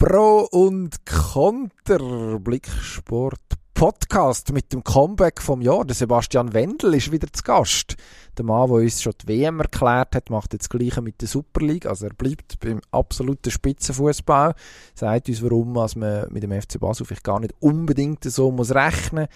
[0.00, 3.38] Pro und Konter Blicksport
[3.74, 5.84] Podcast mit dem Comeback vom Jahr.
[5.84, 7.98] Der Sebastian Wendel ist wieder zu Gast.
[8.38, 11.28] Der Mann, der uns schon die WM erklärt hat, macht jetzt das Gleiche mit der
[11.28, 11.84] Super League.
[11.84, 14.54] Also er bleibt beim absoluten Spitzenfußball.
[14.94, 19.28] Sagt uns, warum man mit dem FC Basel vielleicht gar nicht unbedingt so muss rechnen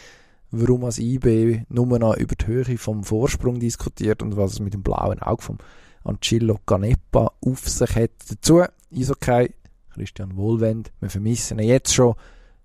[0.50, 4.72] warum als IB nur noch über die Höhe vom Vorsprung diskutiert und was es mit
[4.72, 5.58] dem blauen Auge vom
[6.04, 8.12] Ancillo Canepa auf sich hat.
[8.30, 9.52] Dazu ist okay.
[9.94, 10.92] Christian Wohlwend.
[11.00, 12.14] Wir vermissen ihn jetzt schon.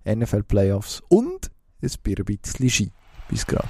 [0.04, 1.50] NFL Playoffs und
[1.82, 1.90] ein
[2.24, 2.92] bisschen Ski.
[3.28, 3.68] Bis gerade.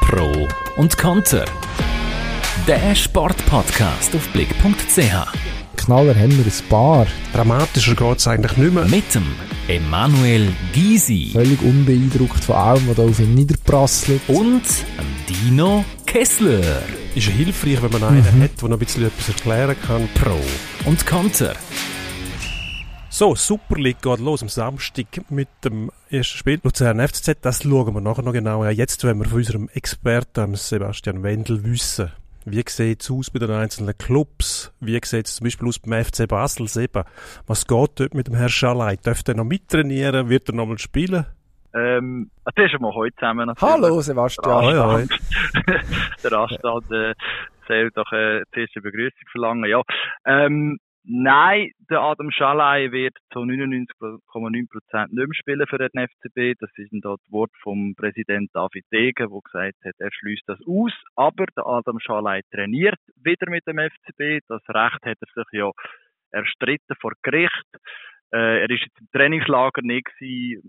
[0.00, 1.44] Pro und Konter.
[2.66, 4.98] Der Sportpodcast auf blick.ch.
[5.76, 7.06] Knaller haben wir ein paar.
[7.32, 8.84] Dramatischer geht es eigentlich nicht mehr.
[8.86, 9.26] Mit dem
[9.68, 11.30] Emanuel Gysi.
[11.32, 14.22] Völlig unbeeindruckt von allem, was da auf ihn niederprasselt.
[14.28, 14.62] Und
[15.28, 16.82] Dino Kessler.
[17.14, 18.42] Ist ja hilfreich, wenn man einen mhm.
[18.42, 20.08] hat, der noch ein bisschen etwas erklären kann.
[20.14, 20.38] Pro
[20.88, 21.54] und Konter.
[23.14, 26.58] So, Super League geht los am Samstag mit dem ersten Spiel.
[26.64, 28.70] Luzern FCZ, das schauen wir nachher noch genauer.
[28.70, 32.10] Jetzt wollen wir von unserem Experten, Sebastian Wendel, wissen.
[32.46, 34.74] Wie sieht es aus bei den einzelnen Clubs?
[34.80, 36.68] Wie sieht es zum Beispiel aus beim FC Basel?
[36.68, 37.04] Seba?
[37.46, 38.96] Was geht dort mit dem Herrn Schalay?
[38.96, 40.30] Dürfte er noch mittrainieren?
[40.30, 41.26] Wird er noch mal spielen?
[41.74, 43.46] Ähm, das ist mal heute zusammen.
[43.46, 43.74] Natürlich.
[43.74, 44.48] Hallo Sebastian.
[44.48, 45.20] Der Anstand,
[46.24, 47.14] der Anstand äh,
[47.68, 49.68] soll doch äh, die erste Begrüßung verlangen.
[49.68, 49.82] Ja,
[50.24, 56.60] ähm, Nein, der Adam Schalay wird zu 99,9% nicht mehr spielen für den FCB.
[56.60, 60.92] Das sind dort Wort vom Präsident David Degen, der gesagt hat, er schließt das aus.
[61.16, 64.46] Aber der Adam Schalay trainiert wieder mit dem FCB.
[64.46, 65.70] Das Recht hat er sich ja
[66.30, 67.66] erstritten vor Gericht.
[68.32, 70.08] Äh, er ist jetzt im Trainingslager nicht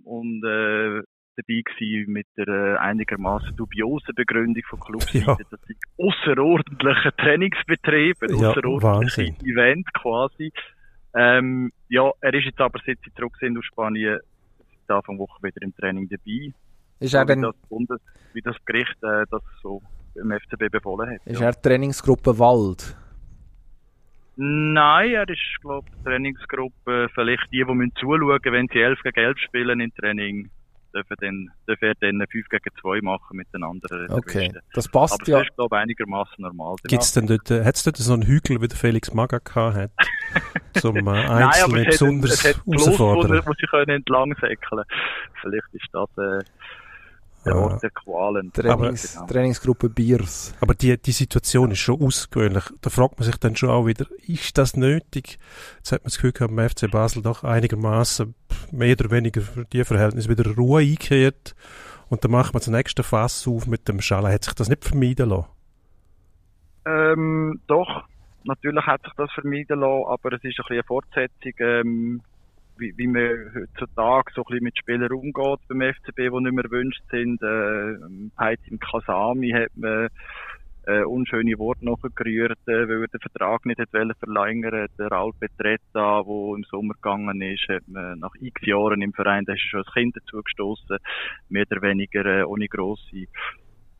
[0.04, 1.02] und äh,
[1.36, 5.38] dabei gewesen mit der äh, einigermaßen dubiosen Begründung von Clubseite, ja.
[5.50, 10.52] dass sie außerordentlichen Trainingsbetrieb, ein ja, außerordentliches Event quasi.
[11.16, 14.20] Ähm, ja, er ist jetzt aber, seit sie zurück sind aus Spanien,
[14.88, 16.54] seit Anfang Woche wieder im Training dabei.
[17.00, 18.02] Ist er denn, wie, das Bundes,
[18.34, 19.82] wie das Gericht äh, das so
[20.16, 21.26] im FCB befohlen hat.
[21.26, 21.48] Ist ja.
[21.48, 22.96] er Trainingsgruppe Wald?
[24.36, 29.20] Nein, er ist, glaube ich, Trainingsgruppe, vielleicht die, die müssen zuschauen, wenn sie 11 gegen
[29.20, 30.50] 11 spielen im Training
[30.94, 35.14] dürfen dann, dürfen er dann 5 gegen 2 machen mit den anderen Okay, das passt
[35.14, 35.40] Aber ja.
[35.40, 36.76] das ist, glaube ich, einigermaßen normal.
[36.84, 39.92] Gibt's denn dort, äh, hat's dort so einen Hügel, wie der Felix Maga gehabt hat?
[40.82, 42.68] zum äh, Einzelnen besonders herausfordern?
[42.68, 44.84] Nein, aber es hat, es hat wo sie können entlang säckeln.
[45.42, 46.44] Vielleicht ist das, äh,
[47.46, 48.52] der Ort der Qualen.
[48.54, 50.54] Trainings, aber, Trainingsgruppe Biers.
[50.62, 52.64] Aber die, die Situation ist schon ausgewöhnlich.
[52.82, 55.40] Da fragt man sich dann schon auch wieder, ist das nötig?
[55.78, 58.34] Jetzt hat man das Gefühl gehabt, beim FC Basel doch einigermaßen
[58.72, 61.56] mehr oder weniger für die Verhältnisse wieder Ruhe eingekehrt.
[62.10, 64.32] Und dann macht man das nächste Fass auf mit dem Schalen.
[64.32, 65.48] Hat sich das nicht vermeiden lassen?
[66.86, 68.04] Ähm, doch.
[68.46, 71.54] Natürlich hat sich das vermeiden lassen, aber es ist ein bisschen eine Fortsetzung.
[71.60, 72.22] Ähm,
[72.78, 76.66] wie, wie man heutzutage so ein bisschen mit Spielern umgeht beim FCB, die nicht mehr
[76.66, 77.42] erwünscht sind.
[77.42, 77.98] Äh,
[78.40, 80.10] Heitim Kasami hat man
[80.86, 85.36] äh, unschöne Worte noch gerührt, äh, weil er den Vertrag nicht hat verlängern Der Ralf
[85.40, 89.62] Petretta, der im Sommer gegangen ist, hat man nach x Jahren im Verein, da ist
[89.62, 90.98] schon als Kind dazugestoßen,
[91.50, 93.28] mehr oder weniger äh, ohne grosse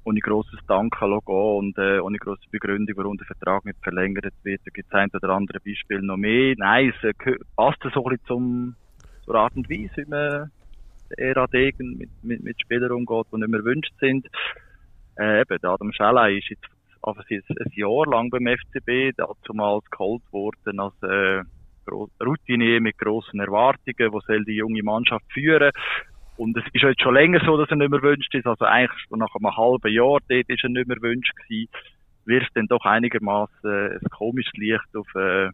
[0.06, 4.62] ohne grosses Danken gehen und äh, ohne grosse Begründung, warum der Vertrag nicht verlängert wird.
[4.66, 6.56] Da gibt es ein oder andere Beispiel noch mehr.
[6.58, 7.14] Nein, es äh,
[7.56, 8.76] passt so ein bisschen zum,
[9.26, 10.52] zur Art und Weise, wie man
[11.18, 14.28] der Degen mit, mit, mit Spielern umgeht, die nicht mehr erwünscht sind.
[15.18, 16.66] Äh, eben, der Adam Schelley ist jetzt
[17.02, 21.44] also ein, ein Jahr lang beim FCB, dazumals geholt worden als äh,
[22.24, 25.72] Routine mit grossen Erwartungen, wo soll die junge Mannschaft führen.
[26.38, 28.48] Und es ist jetzt schon länger so, dass er nicht mehr wünscht ist.
[28.48, 31.70] Also eigentlich nach einem halben Jahr dort ist er nicht mehr wünscht gewesen.
[32.26, 35.50] Wirft dann doch einigermaßen äh, ein komisches Licht auf äh,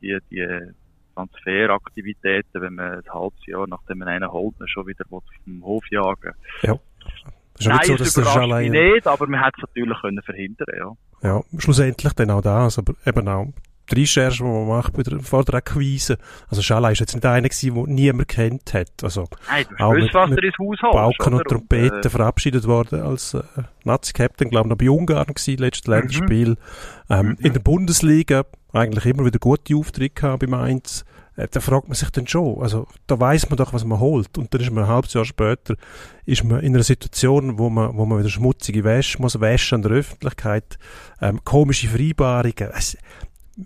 [0.00, 0.72] die, die
[1.14, 5.22] Transferaktivitäten, wenn man ein halbes Jahr, nachdem man einen holt, schon wieder vom
[5.62, 6.32] Hof jagen
[6.62, 6.78] Ja.
[7.58, 10.92] Ist Nein, so, dass das mich nicht, aber man hätte es natürlich können verhindern ja.
[11.22, 13.52] Ja, schlussendlich dann auch das, aber eben auch
[13.90, 16.18] die Recherche, die man macht bei der, vor der Akquise.
[16.48, 19.02] Also Schala ist jetzt nicht einer gewesen, den niemand kennt hat.
[19.02, 22.66] Also, Nein, du auch mit, was mit ins Haus Pauken und Trompeten und, äh, verabschiedet
[22.66, 23.42] worden als äh,
[23.84, 25.94] Nazi-Captain, glaube ich, noch bei Ungarn gewesen, letztes mhm.
[25.94, 26.56] Länderspiel.
[27.08, 27.36] Ähm, mhm.
[27.40, 31.04] In der Bundesliga eigentlich immer wieder gute Aufträge gehabt bei Mainz.
[31.36, 34.36] Äh, da fragt man sich dann schon, also da weiß man doch, was man holt.
[34.38, 35.74] Und dann ist man ein halbes Jahr später
[36.26, 39.82] ist man in einer Situation, wo man, wo man wieder schmutzige Wäsche muss waschen an
[39.82, 40.78] der Öffentlichkeit,
[41.20, 42.70] ähm, komische Vereinbarungen.
[42.76, 42.96] Es,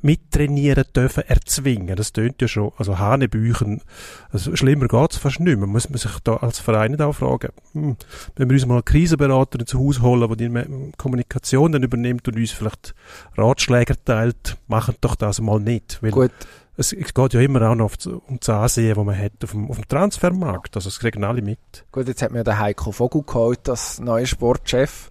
[0.02, 1.96] mittrainieren dürfen erzwingen.
[1.96, 3.82] Das tönt ja schon, also Hanebüchen,
[4.30, 5.66] also schlimmer geht's fast nicht mehr.
[5.66, 7.96] Muss man sich da als Verein nicht auch fragen, hm,
[8.36, 12.36] wenn wir uns mal einen Krisenberater ins Haus holen, der die Kommunikation dann übernimmt und
[12.36, 12.94] uns vielleicht
[13.36, 16.02] Ratschläge teilt, machen doch das mal nicht.
[16.02, 16.32] Weil Gut.
[16.76, 19.70] es, es geht ja immer auch noch um das Ansehen, das man hat auf dem,
[19.70, 20.76] auf dem Transfermarkt.
[20.76, 21.58] Also, es kriegen alle mit.
[21.92, 25.10] Gut, jetzt hat mir der Heiko Vogel geholt als neuer Sportchef.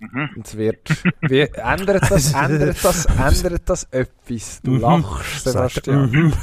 [0.00, 0.30] Mhm.
[0.36, 0.88] Und es wird,
[1.20, 4.60] wie, ändert das, ändert das, ändert das etwas?
[4.62, 4.80] Du Mhm.
[4.80, 6.10] lachst, Sebastian.
[6.10, 6.32] Mhm.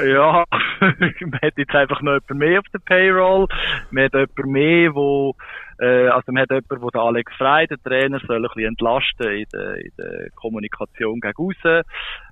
[0.00, 0.44] Ja,
[0.80, 3.48] man hat jetzt einfach noch jemand mehr auf der Payroll.
[3.90, 5.34] Man hat jemand mehr, wo,
[5.80, 9.28] äh, also man hat jemanden, wo der Alex Frey, der Trainer, soll ein bisschen entlasten
[9.32, 11.82] in der, in der Kommunikation gegen aussen.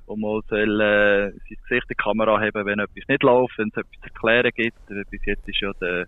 [0.06, 3.70] Wo man soll, äh, sein Gesicht in die Kamera haben, wenn etwas nicht läuft, wenn
[3.74, 5.10] es etwas zu erklären gibt.
[5.10, 6.06] Bis jetzt ist ja der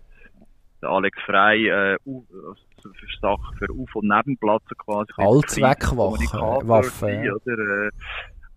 [0.83, 5.11] Alex Frey, äh, also für Sachen für Auf- und Nebenplatz quasi.
[5.17, 7.33] Allzweckwaffe, Kommunikator Waffe, gewesen, ja.
[7.33, 7.89] Oder, äh,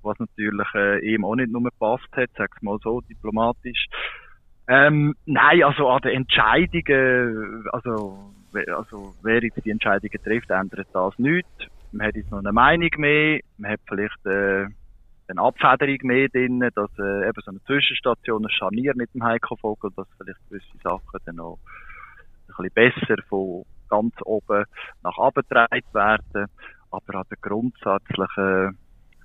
[0.03, 3.87] was natürlich äh, ihm auch nicht nur gepasst hat, sag's mal so diplomatisch.
[4.69, 8.33] Ähm, nein, also an den Entscheidungen, also,
[8.75, 11.49] also wer jetzt die Entscheidungen trifft, ändert das nichts.
[11.93, 14.67] Man hat jetzt noch eine Meinung mehr, man hat vielleicht äh,
[15.29, 19.57] eine Abfederung mehr drin, dass äh, eben so eine Zwischenstation, ein Scharnier mit dem Heiko
[19.57, 21.59] Vogel, dass vielleicht gewisse Sachen dann noch
[22.59, 24.65] ein bisschen besser von ganz oben
[25.03, 26.51] nach unten getragen werden.
[26.91, 28.79] Aber an der grundsätzlichen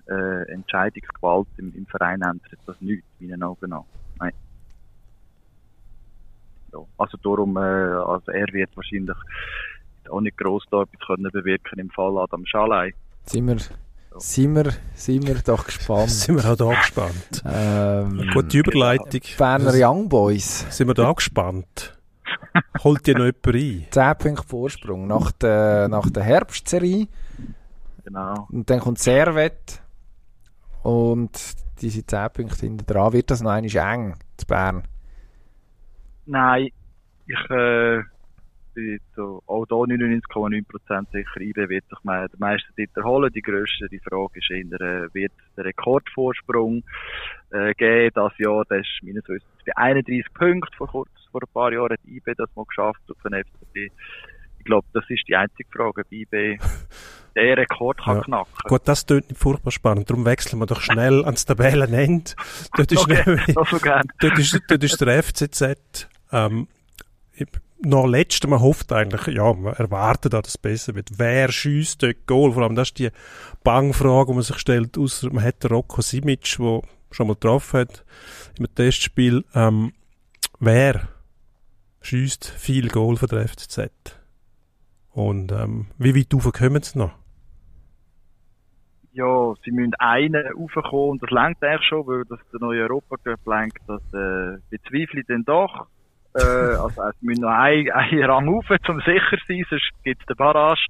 [0.10, 3.84] äh, Entscheidungsgewalt im, im Verein ändert das nichts, meinen Augen nach.
[4.20, 4.34] Nein.
[6.74, 9.18] Ja, also darum, äh, also er wird wahrscheinlich
[10.10, 12.94] auch nicht gross da etwas können bewirken im Fall Adam Schalay.
[13.26, 13.58] Sind wir,
[14.18, 16.10] sind wir, sind wir doch gespannt.
[16.10, 17.44] Sind wir auch da gespannt.
[17.46, 19.22] Ähm, Gute Überleitung.
[19.38, 20.66] Berner Young Boys.
[20.76, 21.97] Sind wir da auch gespannt.
[22.84, 23.88] Holt ihr noch jemand rein?
[23.90, 27.08] 10 Punkte Vorsprung nach der, nach der Herbstserie.
[28.04, 28.48] Genau.
[28.52, 29.82] Und dann kommt Servet.
[30.84, 31.32] Und
[31.82, 33.14] diese 10 Punkte hinten dran.
[33.14, 34.84] Wird das noch einmal eng zu Bern?
[36.26, 36.70] Nein,
[37.26, 38.02] ich äh,
[38.74, 43.32] bin so, auch da 99,9% sicher, IB wird sich mal den meisten Titel holen.
[43.34, 46.84] Die grösste die Frage ist eher, äh, wird es den Rekordvorsprung
[47.52, 48.64] äh, geben das Jahr?
[48.70, 52.34] Das ist meines Wissens bei 31 Punkten vor kurz, vor ein paar Jahren hat IB
[52.38, 53.92] das mal geschafft auf den FCB.
[54.60, 56.58] Ich glaube, das ist die einzige Frage, ob IB
[57.36, 58.22] den Rekord kann Ja.
[58.24, 58.54] knacken.
[58.66, 60.10] Gut, das klingt nicht furchtbar spannend.
[60.10, 62.32] Darum wechseln wir doch schnell ans Tabellenende.
[62.76, 64.08] Dort ist, Okay, nämlich- das so gern.
[64.20, 66.68] dort ist, dort ist der FCZ, ähm,
[67.80, 71.10] noch letztes, man hofft eigentlich, ja, man erwartet auch, dass es besser wird.
[71.20, 72.52] Wer schießt dort Goal?
[72.54, 73.10] Vor allem, das ist die
[73.64, 76.82] Bangfrage, die man sich stellt, außer man hat Rocco Simic, der
[77.12, 78.04] schon mal getroffen hat
[78.58, 79.46] im Testspiel.
[79.54, 79.94] Ähm,
[80.60, 81.08] wer
[82.08, 84.18] schießt viel Goal für den FCZ?
[85.12, 87.12] Und ähm, wie weit rauf kommen sie noch?
[89.12, 93.46] Ja, sie müssen einen raufkommen und das längt eigentlich schon, weil das der neue Europacup
[93.46, 95.88] lenkt, das äh, bezweifle ich dann doch.
[96.36, 96.40] Äh,
[96.84, 100.28] also es müssen noch ein, ein Rang rauf, um sicher zu sein, sonst gibt es
[100.28, 100.86] den Barrage.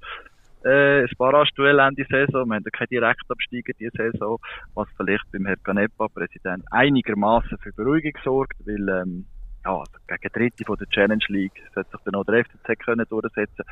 [0.62, 4.38] Äh, das Barrage-Duell Ende Saison, wir haben ja keine Direktabsteiger diese Saison,
[4.74, 9.24] was vielleicht beim Herrn Canepa, Präsident, einigermaßen für Beruhigung sorgt, weil ähm,
[9.68, 13.04] ja, also gegen Dritte von der Challenge League sollte sich dann auch der FCZ können
[13.08, 13.64] durchsetzen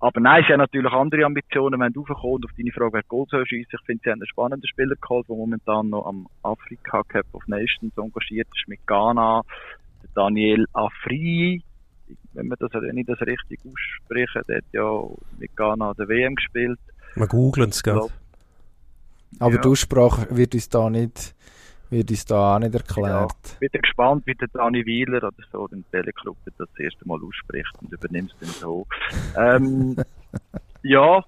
[0.00, 3.02] aber nein, sie haben natürlich andere Ambitionen, wenn du raufkommst und auf deine Frage, wer
[3.04, 3.70] Goal soll schiessen.
[3.72, 7.46] Ich finde, sie haben einen spannenden Spieler geholt, der momentan noch am Afrika Cup of
[7.46, 9.42] Nations engagiert ist mit Ghana.
[10.02, 11.62] Der Daniel Afri,
[12.34, 15.02] wenn man das, wenn ich das richtig ausspreche, der hat ja
[15.38, 16.78] mit Ghana der WM gespielt.
[17.14, 18.00] Wir googeln es, gell?
[19.38, 19.60] Aber Ja.
[19.60, 21.34] die Aussprache wird uns da nicht,
[21.90, 23.56] wird uns da auch nicht erklärt.
[23.60, 27.20] Bin dann gespannt, wie der Dani Wieler oder so, den Teleclub, das das erste Mal
[27.22, 28.86] ausspricht und übernimmt es dann so.
[29.36, 29.96] ähm,
[30.82, 31.24] ja,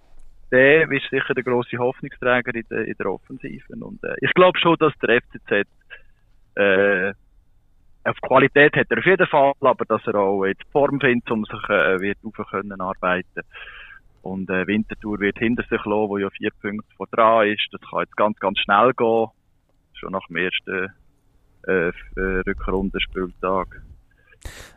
[0.50, 3.74] der ist sicher der grosse Hoffnungsträger in der, in der Offensive.
[3.80, 5.68] Und äh, ich glaube schon, dass der FCZ
[6.54, 7.12] äh,
[8.04, 11.44] auf Qualität hat er auf jeden Fall, aber dass er auch jetzt Form findet, um
[11.44, 12.18] sich äh, wird
[12.50, 13.42] können arbeiten.
[14.22, 17.68] Und äh, Winterthur wird hinter sich lassen, wo ja vier Punkte vor dran ist.
[17.70, 19.28] Das kann jetzt ganz, ganz schnell gehen.
[19.98, 20.92] Schon nach dem ersten
[21.66, 23.82] äh, äh, Rückrundenspieltag.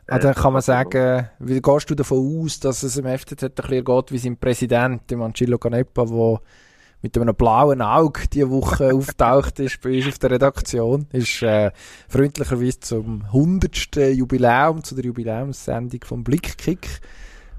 [0.07, 3.43] Dann Äh, kann man also, sagen, wie gehst du davon aus, dass es im FCZ
[3.43, 6.41] ein bisschen geht wie sein Präsident, dem Angelo Canepa, der
[7.03, 11.71] mit einem blauen Auge diese Woche auftaucht ist bei uns auf der Redaktion, ist äh,
[12.07, 13.95] freundlicherweise zum 100.
[14.13, 16.87] Jubiläum, zu der Jubiläumssendung vom Blickkick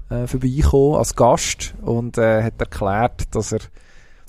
[0.09, 3.59] äh, vorbeigekommen als Gast und äh, hat erklärt, dass er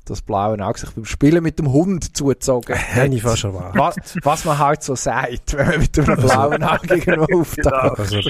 [0.04, 2.82] das blaue Auge sich beim Spielen mit dem Hund zugezogen hat.
[2.94, 3.74] Hätte ich fast erwartet.
[3.80, 7.98] Was, was man halt so sagt, wenn man mit einem blauen Auge irgendwo auftaucht.
[7.98, 8.20] Also,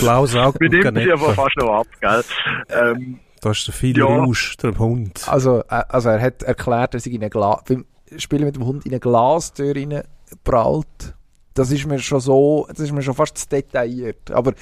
[0.00, 2.24] blaues Auge und Benimmt sich aber fast noch ab, gell?
[2.68, 4.04] Ähm, Da ist der viel Ja.
[4.06, 5.22] Rausch, der Hund.
[5.26, 7.84] Also, äh, also er hat erklärt, er sei in eine Gla beim
[8.16, 11.14] Spielen mit dem Hund in eine Glastür reingeprallt.
[11.54, 14.30] Das ist mir schon so, das ist mir schon fast zu detailliert.
[14.30, 14.52] Aber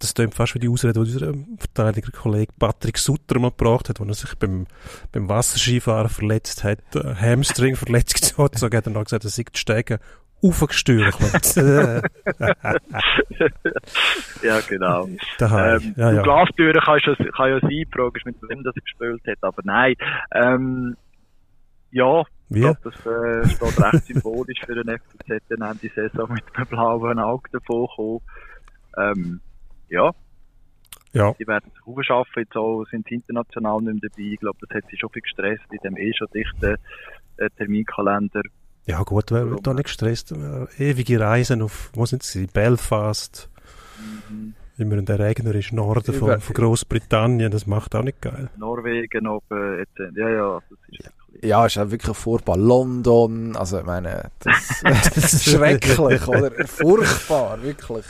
[0.00, 4.08] Das klingt fast wie die Ausrede, die unser Verteidiger-Kollege Patrick Sutter mal gebracht hat, als
[4.08, 4.66] er sich beim,
[5.12, 9.98] beim Wasserskifahren verletzt hat, äh, Hamstring-Verletzung sozusagen, hat er noch gesagt, er sei die Stege
[10.42, 11.56] aufgestürzt.
[14.42, 15.06] ja, genau.
[15.06, 15.18] Ähm,
[15.96, 16.22] ja, die ja.
[16.22, 16.98] Glastüre kann,
[17.50, 19.94] ja sein, die Frage ist, mit wem das gespielt hat, aber nein.
[20.34, 20.96] Ähm,
[21.90, 22.60] ja, ich Wie?
[22.60, 26.66] glaube, das äh, steht recht symbolisch für den FCZ, dann haben die Saison mit einem
[26.66, 28.20] blauen Auge davon gekommen.
[28.98, 29.40] Ähm,
[29.88, 30.10] ja,
[31.12, 31.32] Ja.
[31.38, 34.32] die werden sich aufschaffen, jetzt auch sind sie international nicht mehr dabei.
[34.32, 36.76] Ich glaube, das hat sie schon viel gestresst in dem eh schon dichten
[37.38, 38.42] äh, Terminkalender.
[38.86, 40.32] Ja gut, wer wird da nicht gestresst?
[40.32, 42.46] Äh, Ewige Reisen auf, wo sind sie?
[42.46, 43.50] Belfast.
[44.78, 48.50] Immer in der regnerischen Norden von, von Großbritannien, das macht auch nicht geil.
[48.58, 50.14] Norwegen oben, etc.
[50.14, 51.25] Ja, ja, das ist wirklich.
[51.46, 52.56] Ja, ist auch wirklich furchtbar.
[52.56, 54.82] London, also ich meine, das,
[55.14, 56.50] das ist schrecklich, oder?
[56.66, 58.04] Furchtbar, wirklich.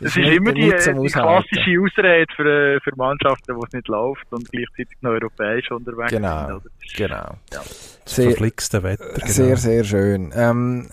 [0.00, 4.24] Das ist nicht- immer die, die klassische Ausrede für, für Mannschaften, wo es nicht läuft
[4.30, 6.46] und gleichzeitig noch europäisch unterwegs Genau.
[6.46, 6.54] sind.
[6.56, 6.62] Oder?
[6.96, 7.34] Genau.
[7.50, 9.04] Das Sehr, verflixte Wetter.
[9.14, 9.26] Genau.
[9.26, 10.32] sehr, sehr schön.
[10.34, 10.88] Ähm,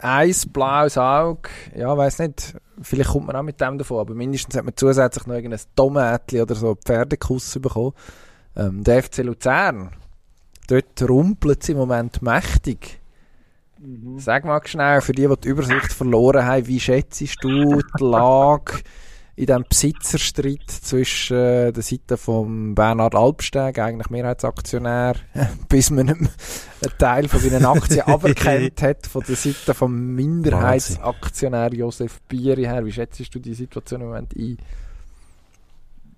[0.00, 4.56] eins blaues Auge, ja, weiß nicht, vielleicht kommt man auch mit dem davon, aber mindestens
[4.56, 7.92] hat man zusätzlich noch irgendein Tomätli oder so Pferdekuss bekommen.
[8.56, 9.90] Ähm, der FC Luzern,
[10.72, 13.00] dort rumpelt es im Moment mächtig.
[14.16, 18.74] Sag mal schnell, für die, die die Übersicht verloren haben, wie schätzt du die Lage
[19.34, 25.16] in diesem Besitzerstreit zwischen äh, der Seite von Bernhard Albsteg, eigentlich Mehrheitsaktionär,
[25.68, 26.28] bis man einen
[26.98, 32.84] Teil von seinen Aktien aberkannt hat, von der Seite vom Minderheitsaktionär Josef Bieri her.
[32.84, 34.58] Wie schätzt du die Situation im Moment ein?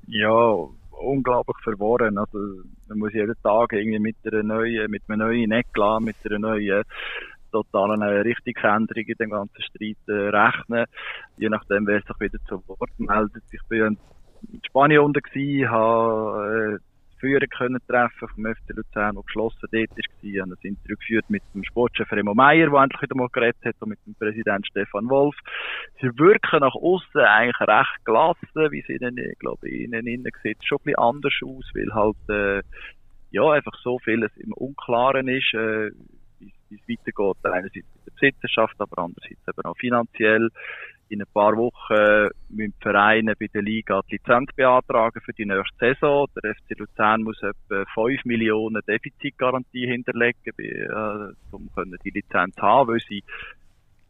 [0.07, 0.69] Ja,
[1.05, 2.19] unglaublich verworren.
[2.19, 2.39] Also,
[2.89, 6.83] man muss jeden Tag irgendwie mit einer neuen, mit einem neuen Ecklan, mit einer neuen
[7.53, 10.87] totalen äh, Richtungsänderung in dem ganzen Streit äh, rechnen.
[11.37, 13.45] Je nachdem, wer sich wieder zu Wort meldet.
[13.53, 13.99] Ich bin
[14.53, 15.21] in Spanien unten
[15.69, 20.97] habe äh, Führer können treffen vom FC Luzern, der geschlossen dort war, habe ein Interview
[20.97, 24.15] geführt mit dem Sportchef Remo Meier, der endlich wieder mal geredet hat, und mit dem
[24.15, 25.37] Präsident Stefan Wolf.
[26.01, 30.67] Sie wirken nach außen eigentlich recht gelassen, wie sie ich glaube, innen innen sieht es
[30.67, 32.63] schon ein bisschen anders aus, weil halt, äh,
[33.31, 35.91] ja, einfach so vieles im Unklaren ist, äh,
[36.87, 37.45] wie es weitergeht.
[37.45, 40.49] Einerseits mit der Besitzerschaft, aber andererseits eben auch finanziell.
[41.11, 45.45] In ein paar Wochen müssen die Vereine bei der Liga die Lizenz beantragen für die
[45.45, 46.27] nächste Saison.
[46.43, 51.69] Der FC Luzern muss etwa 5 Millionen Defizitgarantie hinterlegen, äh, um
[52.05, 53.23] die Lizenz haben, weil sie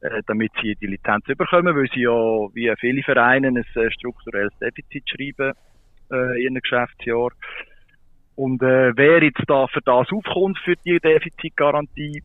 [0.04, 4.52] äh, damit sie die Lizenz bekommen, weil sie ja wie viele Vereine ein äh, strukturelles
[4.60, 5.54] Defizit schreiben
[6.12, 7.30] äh, in ihrem Geschäftsjahr.
[8.36, 12.22] Und äh, wer jetzt da für das aufkommt, für die Defizitgarantie,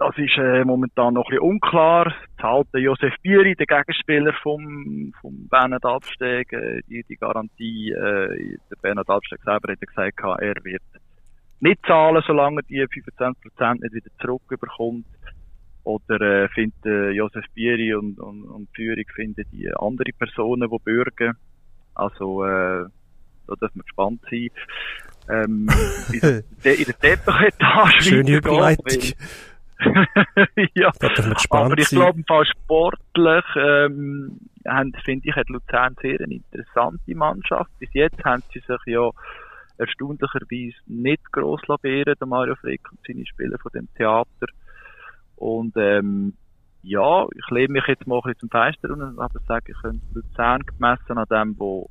[0.00, 2.06] das ist äh, momentan noch ein bisschen unklar.
[2.38, 7.90] Es hält der Josef Bieri, der Gegenspieler vom, vom Bernhard Albsteg, äh, die, die Garantie,
[7.90, 10.82] äh, der Bernhard Albsteg selber hat gesagt, er wird
[11.60, 15.04] nicht zahlen, solange die 25% nicht wieder zurückbekommt.
[15.84, 20.70] Oder äh, findet äh, Josef Bieri und, und, und die Führung finden die andere Personen,
[20.70, 21.34] die bürgen.
[21.94, 22.86] Also äh,
[23.46, 24.48] da dürfen wir gespannt sein.
[25.28, 25.68] Ähm,
[26.12, 26.20] in
[26.62, 28.86] der Teppichetage Schöne Überleitung.
[28.86, 29.49] weil-
[30.74, 30.90] ja,
[31.50, 34.38] aber ich glaube, im Fall sportlich ähm,
[35.04, 37.70] finde ich, hat Luzern sehr eine interessante Mannschaft.
[37.78, 39.10] Bis jetzt haben sie sich ja
[39.78, 44.46] erstaunlicherweise nicht gross labieren, der Mario Frick und seine Spieler von dem Theater.
[45.36, 46.34] Und ähm,
[46.82, 50.04] ja, ich lebe mich jetzt mal ein bisschen zum Fenster und aber sage, ich könnte
[50.14, 51.88] Luzern gemessen an dem, wo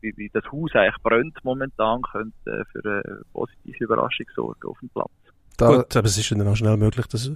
[0.00, 4.78] wie, wie das Haus eigentlich brennt momentan, könnte äh, für eine positive Überraschung sorgen auf
[4.80, 5.10] dem Platz.
[5.56, 7.30] Da, Gut, aber es ist dann auch schnell möglich, dass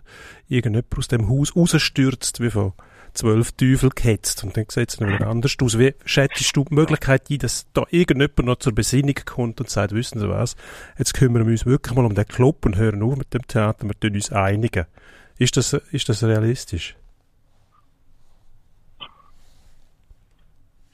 [0.49, 2.73] irgendjemand aus dem Haus rausstürzt, wie von
[3.15, 4.43] zwölf Teufel gehetzt.
[4.45, 5.79] Und dann sieht es dann wieder anders aus.
[5.79, 9.93] Wie schätzt du die Möglichkeit ein, dass da irgendjemand noch zur Besinnung kommt und sagt,
[9.93, 10.57] wissen Sie was,
[10.99, 13.87] jetzt kümmern wir uns wirklich mal um den Club und hören auf mit dem Theater,
[13.87, 14.87] wir tun uns einigen.
[15.39, 16.97] Ist das, ist das realistisch?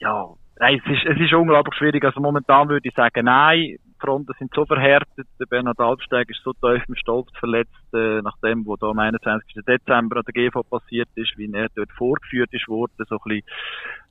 [0.05, 0.29] ja,
[0.59, 2.03] nein, es ist, es ist unglaublich schwierig.
[2.03, 5.27] Also momentan würde ich sagen, nein, die Fronten sind so verhärtet.
[5.39, 9.63] Der Bernhard Albsteg ist so tief im Stolz verletzt, äh, nachdem, wo da am 21.
[9.65, 13.41] Dezember an der GV passiert ist, wie er dort vorgeführt ist worden, so ein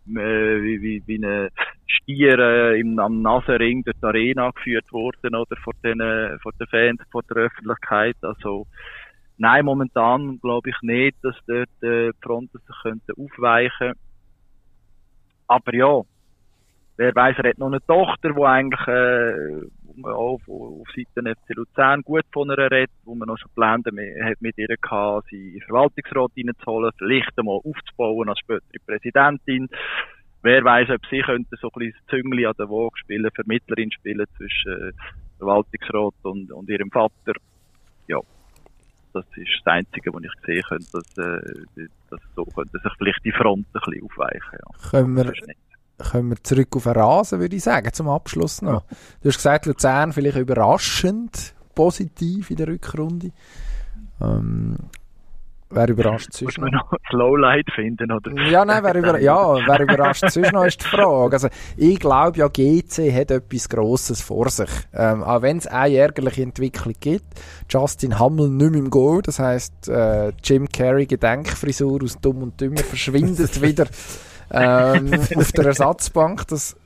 [0.06, 1.50] bisschen, äh, wie, wie, wie ein
[1.86, 6.52] Stier äh, im, am Nasenring durch die Arena geführt worden, oder, vor den, äh, vor
[6.58, 8.16] den Fans, vor der Öffentlichkeit.
[8.22, 8.66] Also,
[9.38, 13.94] nein, momentan glaube ich nicht, dass dort äh, die Fronten sich könnten aufweichen
[15.46, 16.00] aber ja,
[16.96, 20.88] wer weiß, er hat noch eine Tochter, die eigentlich äh, wo man auch auf, auf
[20.94, 24.58] Seiten FC Luzern gut von ihr redet, wo man noch schon Pläne mit, hat mit
[24.58, 29.68] ihr gehabt, sie in den Verwaltungsrat reinzuholen, vielleicht einmal aufzubauen als spätere Präsidentin.
[30.42, 34.26] wer weiß, ob sie könnten so ein bisschen Züngli an der Waage spielen, Vermittlerin spielen
[34.36, 34.92] zwischen äh,
[35.38, 37.34] Verwaltungsrat und, und ihrem Vater.
[38.08, 38.20] Ja,
[39.12, 43.24] das ist das Einzige, was ich sehen könnte, dass, äh, dass so könnte sich vielleicht
[43.24, 44.52] die Front ein bisschen aufweichen.
[44.52, 44.90] Ja.
[44.90, 45.32] Können wir,
[45.98, 48.84] kommen wir zurück auf den Rasen, würde ich sagen, zum Abschluss noch.
[49.22, 53.30] Du hast gesagt, Luzern vielleicht überraschend positiv in der Rückrunde.
[54.20, 54.76] Ähm,
[55.70, 56.90] wer überrascht sonst man noch?
[56.90, 58.32] noch das Lowlight finden, oder?
[58.48, 61.34] Ja, nein, wer, über, ja, wer überrascht sonst noch, ist die Frage.
[61.34, 64.70] Also, ich glaube ja, GC hat etwas Grosses vor sich.
[64.92, 67.26] Ähm, auch wenn es eine ärgerliche Entwicklung gibt.
[67.68, 72.60] Justin Hammel nicht mehr im Goal, das heisst, äh, Jim Carrey Gedenkfrisur aus Dumm und
[72.60, 73.86] Dümmer verschwindet wieder
[74.50, 76.46] ähm, auf der Ersatzbank.
[76.48, 76.76] Das,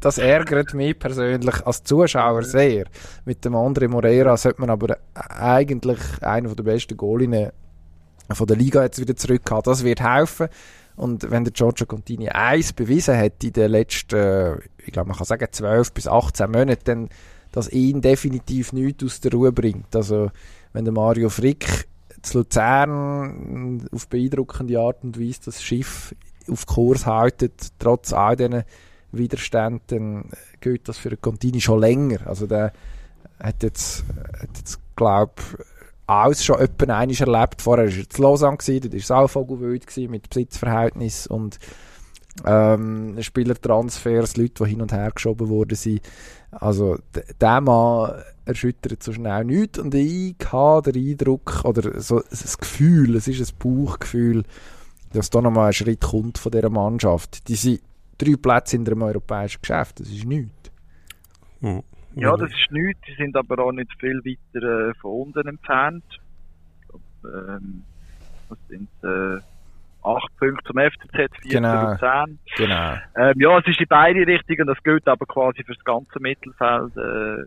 [0.00, 2.86] das ärgert mich persönlich als Zuschauer sehr.
[3.24, 7.50] Mit dem André Moreira sollte man aber eigentlich einer der besten Goalinnen
[8.30, 9.62] von der Liga jetzt wieder zurückhaben.
[9.64, 10.48] Das wird helfen.
[10.96, 15.26] Und wenn der Giorgio Contini eins bewiesen hat in den letzten, ich glaube, man kann
[15.26, 17.08] sagen, 12 bis 18 Monaten, dann,
[17.50, 19.94] dass ihn definitiv nichts aus der Ruhe bringt.
[19.94, 20.30] Also,
[20.72, 21.88] wenn der Mario Frick
[22.22, 26.14] zu Luzern auf beeindruckende Art und Weise das Schiff
[26.50, 28.64] auf Kurs haltet, trotz all diesen
[29.12, 32.26] Widerständen, dann gilt das für den Contini schon länger.
[32.26, 32.72] Also, der
[33.40, 34.04] hat jetzt,
[34.40, 35.34] hat jetzt glaube
[36.06, 37.62] alles schon etwa einmal erlebt.
[37.62, 41.58] Vorher war er zu Lausanne, gewesen, dort war es auch vogelwild gewesen, mit Besitzverhältnis und
[42.44, 46.00] ähm, Spielertransfers, Leute, die hin und her geschoben worden sind.
[46.50, 46.98] Also,
[47.40, 53.16] der Mann erschüttert so schnell nichts und ich habe den Eindruck, oder so das Gefühl,
[53.16, 54.44] es ist ein Bauchgefühl,
[55.14, 57.48] dass da nochmal ein Schritt kommt von dieser Mannschaft.
[57.48, 57.80] Die sind
[58.18, 60.70] drei Plätze in einem europäischen Geschäft, das ist nichts.
[61.60, 61.82] Hm.
[62.16, 63.00] Ja, das ist nichts.
[63.06, 66.04] Sie sind aber auch nicht viel weiter äh, von unten entfernt.
[67.24, 67.82] Ähm,
[68.48, 69.40] das sind äh,
[70.04, 71.86] acht Punkte zum FCZ, vier Genau.
[71.86, 72.38] zu Luzern.
[72.56, 72.94] Genau.
[73.16, 74.66] Ähm, ja, es ist in beide Richtungen.
[74.66, 76.96] Das gilt aber quasi für das ganze Mittelfeld.
[76.96, 77.42] Äh,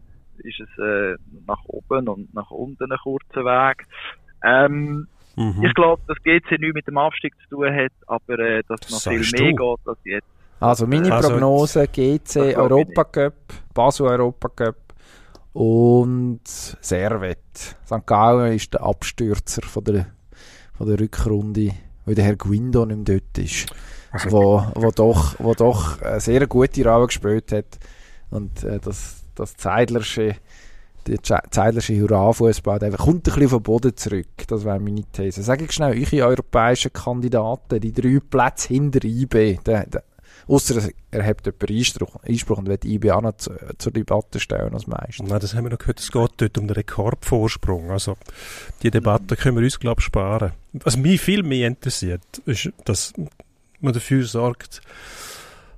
[0.47, 1.15] ist es äh,
[1.47, 3.85] nach oben und nach unten ein kurzer Weg.
[4.43, 5.07] Ähm,
[5.37, 5.63] Mhm.
[5.63, 8.91] Ich glaube, dass GC nichts mit dem Aufstieg zu tun hat, aber äh, dass Das
[8.91, 9.55] noch viel mehr du.
[9.77, 10.27] geht als jetzt.
[10.59, 13.33] Also meine Also- Prognose, GC ich Europacup,
[13.73, 14.75] Basel Europacup
[15.53, 17.37] und Servet.
[17.85, 18.05] St.
[18.05, 20.07] Gallen ist der Abstürzer von der,
[20.77, 21.71] von der Rückrunde,
[22.05, 23.67] weil der Herr Guindo nicht mehr dort ist.
[24.11, 27.77] Also- wo, wo, doch, wo doch eine sehr gute Rolle gespielt hat.
[28.29, 30.35] Und äh, das, das Zeidlersche,
[31.07, 34.27] der Ze- Zeidlersche Hurra-Fußball, kommt ein bisschen vom Boden zurück.
[34.47, 35.43] Das wäre meine These.
[35.43, 39.85] Sag ich schnell, eure europäischen Kandidaten, die drei Plätze hinter IB, der,
[40.49, 44.73] Ausser er hat jemanden Einspruch, Einspruch und will IB auch noch zu, zur Debatte stellen
[44.73, 45.25] als Meister.
[45.25, 47.91] Nein, das haben wir noch gehört, es geht dort um den Rekordvorsprung.
[47.91, 48.15] Also,
[48.81, 50.53] die Debatte können wir uns, glaube ich, sparen.
[50.71, 53.11] Was mich viel mehr interessiert, ist, dass
[53.81, 54.81] man dafür sorgt,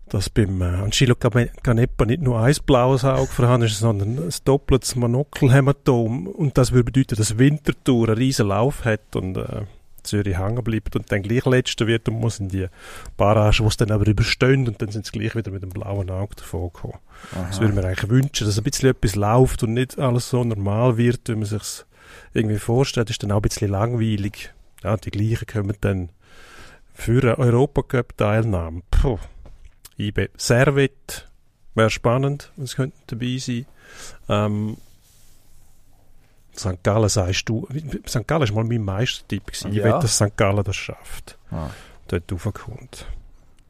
[0.09, 4.95] dass beim äh, Angelo Canepa nicht nur ein blaues Auge vorhanden ist, sondern ein doppeltes
[4.95, 6.27] Monokelhämatom.
[6.27, 9.63] Und das würde bedeuten, dass Winterthur einen riesen Lauf hat und äh,
[10.03, 12.67] Zürich hängen bleibt und dann gleich Letzter wird und muss in die
[13.17, 16.09] Barrage, wo es dann aber überstehen und dann sind sie gleich wieder mit dem blauen
[16.09, 16.99] Auge davon gekommen.
[17.33, 20.97] Das würde mir eigentlich wünschen, dass ein bisschen etwas läuft und nicht alles so normal
[20.97, 21.85] wird, wie man sich
[22.33, 23.09] irgendwie vorstellt.
[23.09, 24.53] Ist dann auch ein bisschen langweilig.
[24.83, 26.09] Ja, die gleichen kommen dann
[26.93, 28.81] für eine Europacup-Teilnahme.
[28.91, 29.19] Puh.
[29.99, 31.27] IB Servet
[31.75, 33.65] wäre spannend, es könnten dabei sein.
[34.27, 34.77] Ähm,
[36.55, 36.83] St.
[36.83, 37.67] Gallen sagst du,
[38.07, 38.27] St.
[38.27, 39.45] Gallen war mal mein Meistertipp.
[39.47, 39.71] gewesen.
[39.71, 39.83] Ich Ja.
[39.85, 40.35] will, dass St.
[40.35, 41.37] Gallen das schafft.
[41.51, 41.69] Ah.
[42.07, 43.05] Dort raufkommt.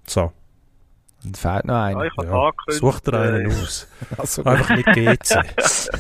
[0.08, 0.32] So,
[1.24, 2.06] Und fehlt noch Ja, einer.
[2.06, 2.24] ich ja.
[2.32, 3.88] angekündigt, such dir einen äh, aus.
[4.18, 5.44] Also, Einfach nicht GC.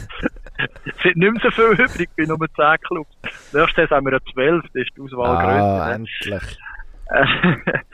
[0.83, 3.09] Es sind nicht mehr so viel übrig bei Nummer 10 Clubs.
[3.53, 5.95] Nächstes Jahr haben wir ja 12, das ist die Auswahl ah, grösser.
[5.95, 6.57] endlich.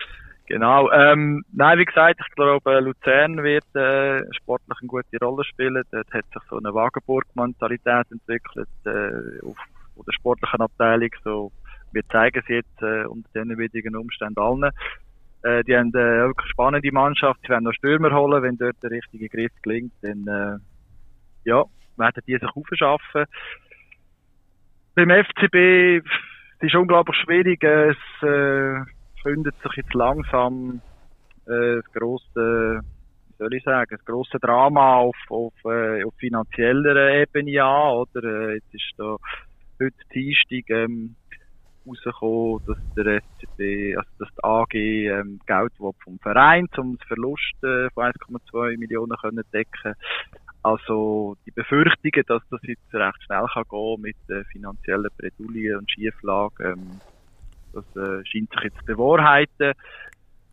[0.48, 0.92] Genau.
[0.92, 5.84] Ähm, nein, wie gesagt, ich glaube, Luzern wird äh, sportlich eine gute Rolle spielen.
[5.92, 9.58] Dort hat sich so eine Wagenburg-Mentalität entwickelt äh, auf,
[9.98, 11.10] auf der sportlichen Abteilung.
[11.24, 11.52] So,
[11.94, 14.72] wir zeigen es jetzt äh, unter diesen widrigen Umständen allen.
[15.42, 17.40] Äh, die haben äh, eine wirklich spannende Mannschaft.
[17.42, 19.94] Sie werden noch Stürmer holen, wenn dort der richtige Griff gelingt.
[20.04, 20.60] Dann äh,
[21.50, 21.64] ja,
[21.98, 23.26] werden die sich aufschaffen.
[24.94, 26.06] Beim FCB
[26.60, 27.64] es ist unglaublich schwierig.
[27.64, 28.80] Es äh,
[29.26, 30.82] findet sich jetzt langsam
[31.48, 32.82] äh, das grosse,
[33.28, 37.94] wie soll ich sagen, das grosse Drama auf, auf, äh, auf finanzieller Ebene an.
[37.98, 39.18] Oder äh, jetzt ist da
[39.82, 41.16] heute Dienstag ähm,
[41.88, 47.64] rausgekommen, dass der FCB, also dass die AG ähm, Geld vom Verein um das Verlust
[47.64, 49.94] äh, von 1,2 Millionen können decken.
[50.62, 55.92] Also die Befürchtungen, dass das jetzt recht schnell kann gehen mit äh, finanziellen Bredouillen und
[55.92, 57.02] Schieflagen, ähm,
[57.76, 59.74] das äh, scheint sich jetzt zu bewahrheiten.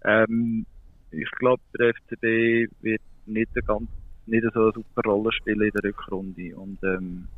[0.05, 0.67] Ähm,
[1.11, 3.89] ich glaube, der FCB wird nicht, eine ganz,
[4.27, 7.29] nicht so eine super Rolle spielen in der Rückrunde und ähm,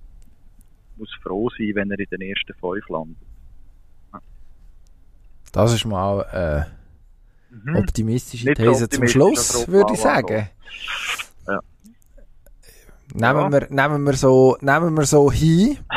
[0.96, 3.16] muss froh sein, wenn er in den ersten fünf landet.
[5.52, 6.84] Das ist mal äh,
[7.54, 7.76] Mhm.
[7.76, 10.48] optimistische Nicht These zum optimistisch, Schluss, aber würde ich sagen.
[11.46, 11.60] Ja.
[13.14, 13.60] Nehmen, Ja.
[13.60, 15.78] Wir, nehmen, wir so, nehmen wir so hin.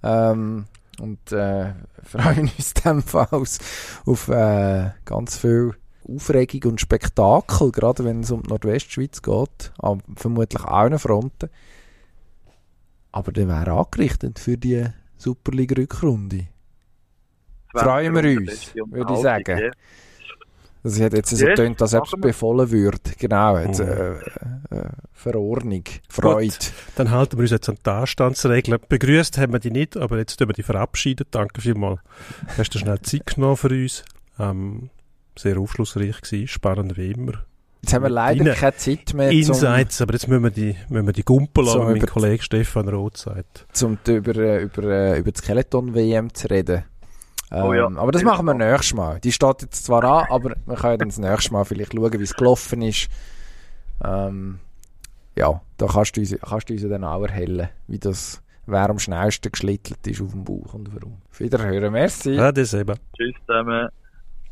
[0.00, 0.66] Ähm,
[1.00, 3.58] und äh, freuen uns in dem Fall aus,
[4.06, 5.74] auf äh, ganz viel
[6.08, 9.72] Aufregung und Spektakel, gerade wenn es um die Nordwestschweiz geht.
[9.78, 11.50] An vermutlich allen Fronten.
[13.12, 16.48] Aber der wäre angerichtet für die Superliga-Rückrunde.
[17.74, 19.70] freuen wir uns, würde ich sagen.
[20.82, 22.20] Das hat jetzt so Yes, getönt, machen wir.
[22.28, 22.98] befohlen würde.
[23.18, 23.86] Genau, jetzt, Mhm.
[23.88, 26.54] äh, äh, Verordnung, Freude.
[26.96, 28.78] Dann halten wir uns jetzt an die Anstandsregeln.
[28.88, 31.26] Begrüßt haben wir die nicht, aber jetzt tun wir die verabschieden.
[31.30, 32.00] Danke vielmals.
[32.56, 34.04] Hast du schnell Zeit genommen für uns?
[34.38, 34.90] Ähm,
[35.36, 37.32] sehr aufschlussreich gewesen, spannend wie immer.
[37.82, 40.74] Jetzt haben wir leider Deine keine Zeit mehr, zum, Insights, aber jetzt müssen wir die,
[40.88, 43.66] müssen wir die Gumpel So, an, wie mein über- Kollege Stefan Roth sagt.
[43.72, 46.82] zum über, äh, über, äh, über die Skeleton-WM zu reden.
[47.50, 47.86] Ähm, Oh ja.
[47.86, 49.20] Aber das machen wir nächstes Mal.
[49.20, 52.22] Die steht jetzt zwar an, aber wir können dann das nächste Mal vielleicht schauen, wie
[52.22, 53.08] es gelaufen ist.
[54.04, 54.58] Ähm,
[55.36, 58.98] ja, da kannst du, uns, kannst du uns dann auch erhellen, wie das, wer am
[58.98, 61.18] schnellsten geschlittelt ist auf dem Bauch und warum.
[61.30, 62.32] Auf Wiederhören, merci.
[62.32, 62.96] Ja, das eben.
[63.16, 63.88] Tschüss zusammen.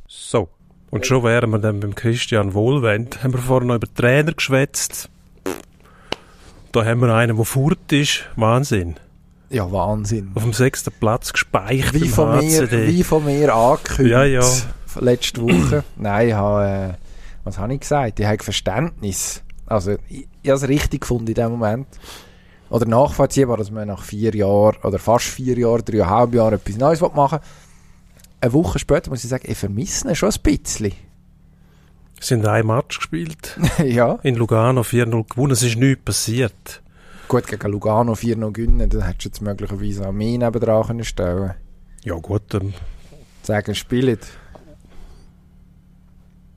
[0.08, 0.48] So.
[0.90, 3.22] Und schon wären wir dann beim Christian Wohlwend.
[3.22, 5.10] Haben wir vorhin noch über Trainer geschwätzt.
[6.72, 8.24] Da haben wir einen, der furt ist.
[8.36, 8.96] Wahnsinn.
[9.48, 10.32] Ja, Wahnsinn.
[10.34, 12.88] Auf dem sechsten Platz gespeichert Wie von, mir, HCD.
[12.88, 14.12] wie von mir angekündigt.
[14.12, 14.44] Ja, ja.
[14.98, 15.84] Letzte Woche.
[15.96, 16.94] Nein, ich habe, äh,
[17.44, 18.18] was habe ich gesagt?
[18.18, 19.42] Ich habe Verständnis.
[19.66, 21.86] Also, ich, ich habe es richtig gefunden in dem Moment.
[22.70, 27.00] Oder nachvollziehbar, dass man nach vier Jahren, oder fast vier Jahren, dreieinhalb Jahren etwas Neues
[27.00, 27.46] machen will.
[28.40, 30.92] Eine Woche später muss ich sagen, ich vermisse ihn schon ein bisschen.
[32.20, 33.58] Es sind ein Match gespielt.
[33.84, 34.18] ja.
[34.22, 35.52] In Lugano 4-0 gewonnen.
[35.52, 36.82] Es ist nichts passiert.
[37.28, 41.54] Gut, gegen Lugano 4 noch gewinnen, dann hättest du jetzt möglicherweise auch mehr nebendran stellen
[42.04, 42.72] Ja gut, ähm,
[43.42, 44.26] Sagen, spielt.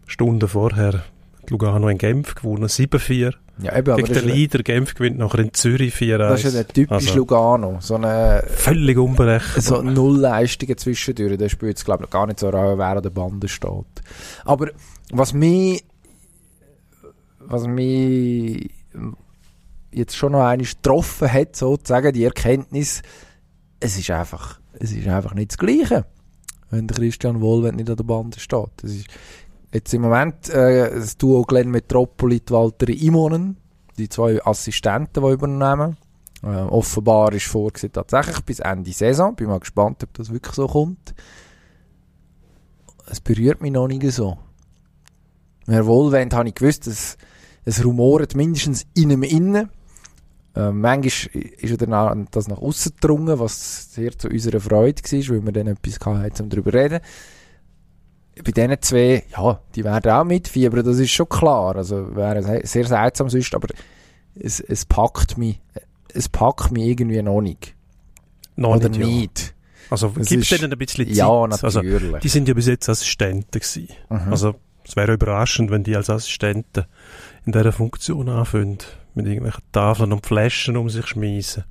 [0.06, 0.94] Stunden vorher
[1.42, 2.68] hat Lugano in Genf gewonnen.
[2.68, 3.34] 7-4.
[3.62, 6.18] Ja, eben, Gegen den Leader Genf gewinnt nachher in Zürich 4-1.
[6.18, 7.78] das ist ja der typisch Also, Lugano.
[7.82, 9.62] So eine, Völlig unberechenbar.
[9.62, 13.10] so Nullleistungen zwischendurch, das spielt es glaube ich gar nicht so Rolle, wer an der
[13.10, 13.86] Bande steht.
[14.46, 14.70] Aber
[15.12, 15.84] was mich,
[17.40, 18.72] was mich
[19.92, 23.02] jetzt schon noch einmal getroffen hat, sozusagen, die Erkenntnis,
[23.80, 26.06] es ist einfach, es ist einfach nicht das Gleiche,
[26.70, 28.70] wenn der Christian Wohlwend nicht an der Bande steht.
[28.78, 29.08] Das ist
[29.74, 33.58] jetzt im Moment äh, das Duo Glenn Metropoli, die Walter Imonen,
[33.98, 35.98] die zwei Assistenten, die übernehmen.
[36.42, 39.36] Äh, offenbar ist vorgesehen tatsächlich bis Ende Saison.
[39.36, 41.14] Bin mal gespannt, ob das wirklich so kommt.
[43.08, 44.38] Es berührt mich noch nicht so.
[45.68, 47.18] Herr Wohlwend habe ich gewusst, dass
[47.66, 49.70] es rumoret mindestens in ihm innen.
[50.56, 55.36] Äh, manchmal ist er dann das nach außen gedrungen, was sehr zu unserer Freude war,
[55.36, 57.00] weil wir dann etwas hatten, um darüber zu reden.
[58.44, 61.76] Bei diesen zwei, ja, die werden auch mitfiebern, das ist schon klar.
[61.76, 63.68] Also wäre se- sehr seltsam sonst, aber
[64.36, 65.60] es, es packt mich,
[66.14, 67.76] es packt mich irgendwie noch nicht.
[68.56, 69.06] Noch Oder nicht, ja.
[69.08, 69.56] nicht.
[69.90, 71.16] Also gibt es denen ein bisschen Zeit?
[71.16, 72.22] Ja, Also, natürlich.
[72.22, 73.90] die sind ja bis jetzt Assistenten gewesen.
[74.10, 74.32] Mhm.
[74.32, 76.86] Also es wäre überraschend, wenn die als Assistenten
[77.46, 78.78] in dieser Funktion anfangen,
[79.16, 81.64] mit irgendwelchen Tafeln und Flaschen um sich schmeißen.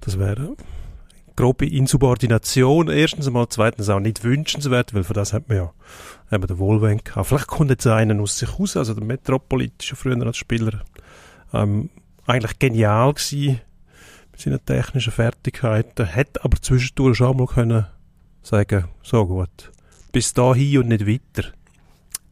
[0.00, 0.56] Das wäre
[1.38, 2.88] grobe Insubordination.
[2.88, 5.72] Erstens einmal, zweitens auch nicht wünschenswert, weil für das hat man ja
[6.32, 6.58] eben den
[7.04, 7.28] gehabt.
[7.28, 10.82] Vielleicht kommt jetzt einer aus sich raus, also der Metropolit ist ja früher als Spieler
[11.52, 11.90] ähm,
[12.26, 13.60] eigentlich genial gewesen
[14.32, 17.86] mit seinen technischen Fertigkeiten, hätte aber zwischendurch schon mal können
[18.42, 19.70] sagen, so gut,
[20.10, 21.50] bis dahin und nicht weiter.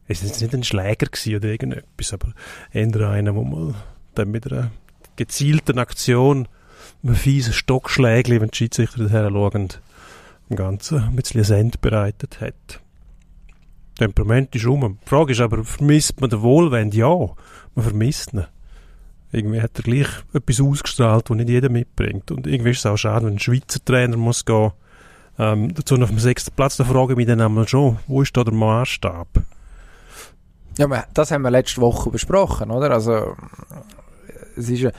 [0.09, 2.33] Es ist jetzt nicht ein Schläger gewesen oder irgendetwas, aber
[2.73, 3.73] eher einer, wo mal
[4.17, 4.71] dann mit einer
[5.15, 6.47] gezielten Aktion
[7.03, 9.69] einem fiesen Stockschlägli, wenn die Schiedsrichter daher schauen,
[10.49, 12.81] dem Ganzen ein bisschen Send bereitet hat.
[13.97, 14.99] Temperament ist rum.
[15.03, 16.93] Die Frage ist aber, vermisst man den Wohlwend?
[16.93, 17.15] Ja,
[17.75, 18.45] man vermisst ihn.
[19.31, 22.31] Irgendwie hat er gleich etwas ausgestrahlt, was nicht jeder mitbringt.
[22.31, 24.71] Und irgendwie ist es auch schade, wenn ein Schweizer Trainer muss gehen.
[25.39, 28.21] Ähm, dazu noch auf dem sechsten Platz, da frage ich mich dann einmal schon, wo
[28.21, 29.27] ist da der Maßstab?
[30.77, 32.91] Ja, das haben wir letzte Woche besprochen, oder?
[32.91, 33.35] Also,
[34.57, 34.91] es ist, äh,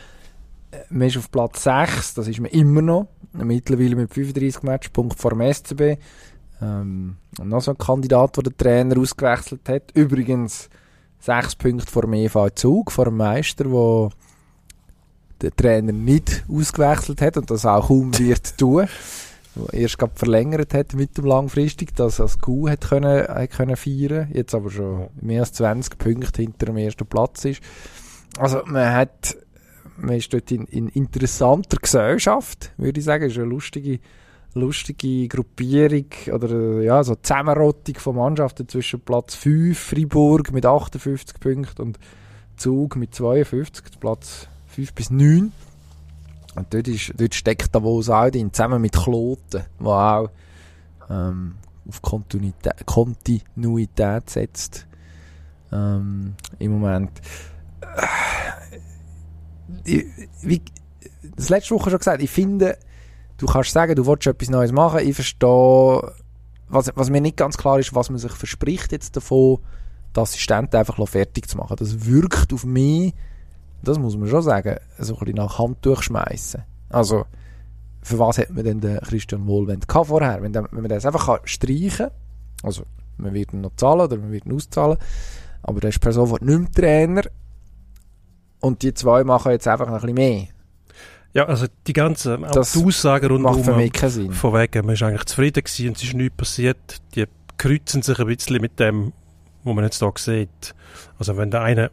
[0.91, 5.31] man ist auf Platz 6, das ist man immer noch, mittlerweile mit 35 Matchpunkten vor
[5.31, 5.99] dem SCB.
[6.61, 9.93] Ähm, und noch so ein Kandidat, der den Trainer ausgewechselt hat.
[9.95, 10.69] Übrigens
[11.21, 14.11] 6 Punkte vor dem EV Zug, vor dem Meister, wo
[15.41, 18.89] der Trainer nicht ausgewechselt hat und das auch kaum wird tun.
[19.73, 24.31] erst gerade verlängert hat mit dem langfristig, dass als Kuh hat können, hat können feiern,
[24.33, 27.61] jetzt aber schon mehr als 20 Punkte hinter dem ersten Platz ist.
[28.37, 29.37] Also man hat,
[29.99, 34.01] man ist dort in, in interessanter Gesellschaft, würde ich sagen, es ist eine lustige,
[34.55, 41.83] lustige Gruppierung oder ja, so Zusammenrottung von Mannschaften zwischen Platz 5 Fribourg mit 58 Punkten
[41.83, 41.99] und
[42.57, 45.53] Zug mit 52, Platz 5 bis 9.
[46.57, 50.31] Und dort, ist, dort steckt Davos auch drin, zusammen mit Kloten, der auch
[51.09, 51.55] ähm,
[51.89, 54.87] auf Kontinuität, Kontinuität setzt
[55.73, 57.11] ähm, im Moment.
[59.89, 60.07] Ich,
[60.43, 60.63] wie,
[61.37, 62.79] das letzte Woche schon gesagt, ich finde,
[63.39, 65.01] du kannst sagen, du willst etwas Neues machen.
[65.01, 66.13] Ich verstehe,
[66.69, 69.59] was, was mir nicht ganz klar ist, was man sich verspricht jetzt davon,
[70.15, 71.77] die Assistenten einfach fertig zu machen.
[71.79, 73.15] Das wirkt auf mich
[73.83, 76.63] das muss man schon sagen, so ein bisschen nach Handtuch schmeißen.
[76.91, 77.25] Also,
[78.03, 80.43] für was hat man denn den Christian Wohlwend vorher?
[80.43, 82.11] Wenn, wenn man das einfach kann streichen kann,
[82.63, 82.83] also
[83.19, 84.97] man wird ihn noch zahlen oder man wird ihn auszahlen,
[85.63, 87.23] aber der ist per sofort nicht mehr Trainer
[88.61, 90.49] und die zwei machen jetzt einfach noch ein bisschen mehr.
[91.35, 94.33] Ja, also die ganzen das die Aussagen rundum macht für mich keinen Sinn.
[94.33, 96.77] von wegen, man ist eigentlich zufrieden gewesen und es ist nichts passiert,
[97.15, 97.27] die
[97.59, 99.13] kreuzen sich ein bisschen mit dem,
[99.63, 100.75] was man jetzt hier sieht.
[101.19, 101.91] Also wenn der eine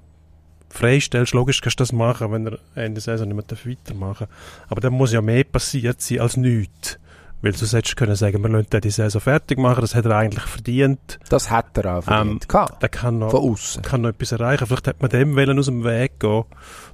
[0.69, 4.65] freistellst, logisch kannst du das machen, wenn er Ende Saison nicht mehr weitermachen darf.
[4.69, 6.97] Aber dann muss ja mehr passiert sein als nichts.
[7.45, 10.17] Weil sonst hättest du können sagen, wir lassen die Saison fertig machen, das hat er
[10.17, 11.19] eigentlich verdient.
[11.29, 12.47] Das hat er auch verdient.
[12.51, 13.83] Ähm, der kann noch, Von außen.
[13.83, 14.65] kann noch etwas erreichen.
[14.65, 16.45] Vielleicht hätte man dem wollen aus dem Weg gehen,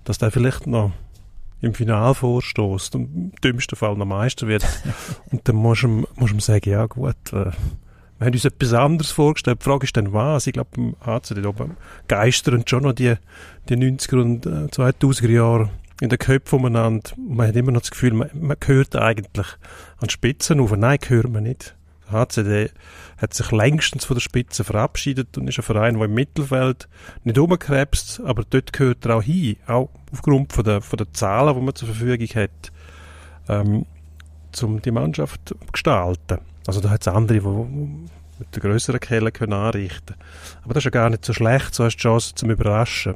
[0.03, 0.91] dass der vielleicht noch
[1.61, 4.67] im Final vorstoßt und im dümmsten Fall noch Meister wird.
[5.31, 7.51] und dann musst du, musst du ihm sagen, ja gut, äh,
[8.19, 9.59] wir haben uns etwas anderes vorgestellt.
[9.61, 10.47] Die Frage ist dann was?
[10.47, 11.77] Ich glaube, im HC oben
[12.09, 13.15] geistern schon noch die,
[13.69, 15.69] die 90er und 2000er äh, Jahre
[16.01, 17.11] in den Köpfen umeinander.
[17.15, 19.47] Man hat immer noch das Gefühl, man, man gehört eigentlich
[19.97, 20.75] an Spitzen auf.
[20.75, 21.75] Nein, gehört man nicht.
[22.09, 22.71] Der HCD
[23.17, 26.89] hat sich längstens von der Spitze verabschiedet und ist ein Verein, der im Mittelfeld
[27.23, 31.55] nicht rumkrebst, aber dort gehört er auch hin, auch aufgrund von der, von der Zahlen,
[31.55, 32.71] die man zur Verfügung hat,
[33.47, 33.85] ähm,
[34.63, 36.39] um die Mannschaft zu gestalten.
[36.65, 37.45] Also da hat es andere, die
[38.39, 41.95] mit der grösseren Kelle können Aber das ist ja gar nicht so schlecht, so hast
[41.95, 43.15] du die Chance zum Überraschen.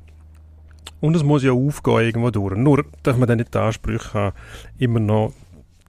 [1.05, 2.57] Und es muss ja aufgehen irgendwo durch.
[2.57, 4.35] Nur darf man dann nicht die Ansprüche haben,
[4.79, 5.33] immer noch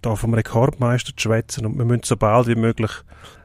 [0.02, 2.90] da vom Rekordmeister zu schwätzen und wir müssen so bald wie möglich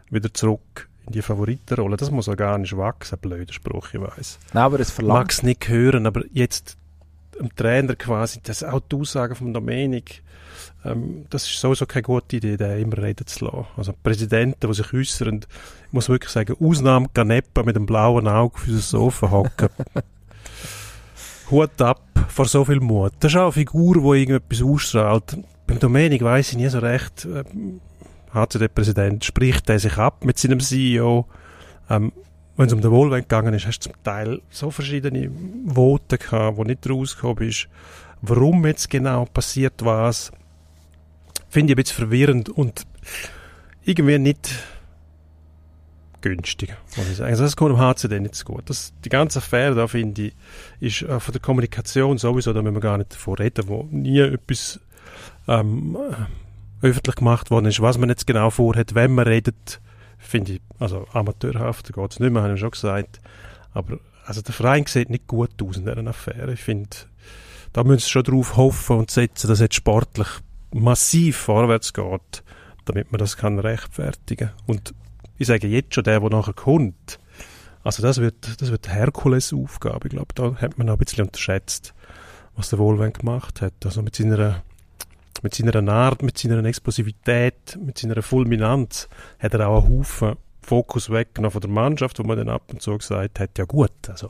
[0.10, 1.96] wieder zurück in die Favoritenrolle.
[1.96, 4.38] Das muss organisch wachsen, ein blöder Spruch, ich.
[4.54, 5.20] Nein, aber es verlangt...
[5.20, 6.78] Mag es nicht hören, aber jetzt
[7.40, 10.24] dem Trainer quasi, das auch die Aussage von Domenik,
[10.84, 13.66] ähm, das ist sowieso keine gute Idee, den immer reden zu lassen.
[13.78, 15.46] Also Präsidenten, die sich äußern,
[15.88, 19.70] ich muss wirklich sagen, Ausnahme Ganepa mit dem blauen Auge für das Sofa hocken.
[21.52, 23.14] Hut ab vor so viel Mut.
[23.20, 25.38] Das ist auch eine Figur, die irgendetwas ausstrahlt.
[25.68, 27.44] Beim Domenik weiss ich nie so recht, äh,
[28.34, 31.26] HCD-Präsident, spricht er sich ab mit seinem CEO.
[31.90, 32.14] Ähm,
[32.56, 35.30] wenn es um den Wohlwend gegangen ist, hast du zum Teil so verschiedene
[35.66, 37.68] Voten gehabt, wo nicht rausgekommen ist,
[38.22, 40.32] warum jetzt genau passiert was
[41.52, 42.86] finde ich ein bisschen verwirrend und
[43.84, 44.50] irgendwie nicht
[46.22, 47.32] günstig, muss ich sagen.
[47.32, 48.64] Also das kommt im HCD nicht so gut.
[48.70, 50.34] Das, die ganze Affäre da, finde ich,
[50.80, 54.20] ist äh, von der Kommunikation sowieso, da müssen wir gar nicht davon reden, wo nie
[54.20, 54.80] etwas
[55.48, 55.98] ähm,
[56.82, 59.82] öffentlich gemacht worden ist, was man jetzt genau vorhat, wenn man redet,
[60.18, 63.20] finde ich, also amateurhaft, da geht es nicht mehr, habe ich schon gesagt.
[63.74, 66.54] Aber also der Verein sieht nicht gut aus in dieser Affäre.
[66.54, 66.90] Ich finde,
[67.74, 70.28] da müssen sie schon drauf hoffen und setzen, dass jetzt sportlich
[70.74, 72.44] massiv vorwärts geht,
[72.86, 74.94] damit man das kann rechtfertigen Und
[75.42, 77.20] ich sage jetzt schon, der, der nachher kommt,
[77.84, 80.08] also das wird, das wird Herkulesaufgabe.
[80.08, 81.96] Ich glaube, da hat man noch ein bisschen unterschätzt,
[82.56, 83.74] was der Wohlwend gemacht hat.
[83.84, 84.62] Also mit seiner,
[85.42, 91.10] mit seiner Art, mit seiner Explosivität, mit seiner Fulminanz hat er auch einen Haufen Fokus
[91.10, 94.30] weggenommen von der Mannschaft, wo man dann ab und zu gesagt hat, ja gut, also,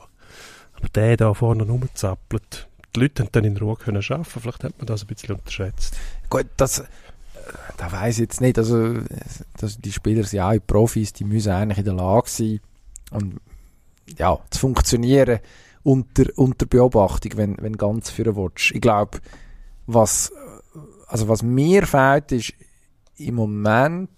[0.75, 4.39] aber der da vorne rumzappelt, die Leute haben dann in Ruhe können arbeiten.
[4.39, 5.97] Vielleicht hat man das ein bisschen unterschätzt.
[6.29, 6.85] Gut, das,
[7.77, 8.57] da weiß ich jetzt nicht.
[8.57, 8.95] Also,
[9.57, 12.59] das, die Spieler sind auch Profis, die müssen eigentlich in der Lage sein,
[13.11, 13.39] und,
[14.17, 15.39] ja, zu funktionieren
[15.83, 18.71] unter, unter Beobachtung, wenn, wenn ganz für willst.
[18.71, 19.19] Ich glaube,
[19.87, 20.31] was,
[21.07, 22.53] also was mir fehlt, ist
[23.17, 24.09] im Moment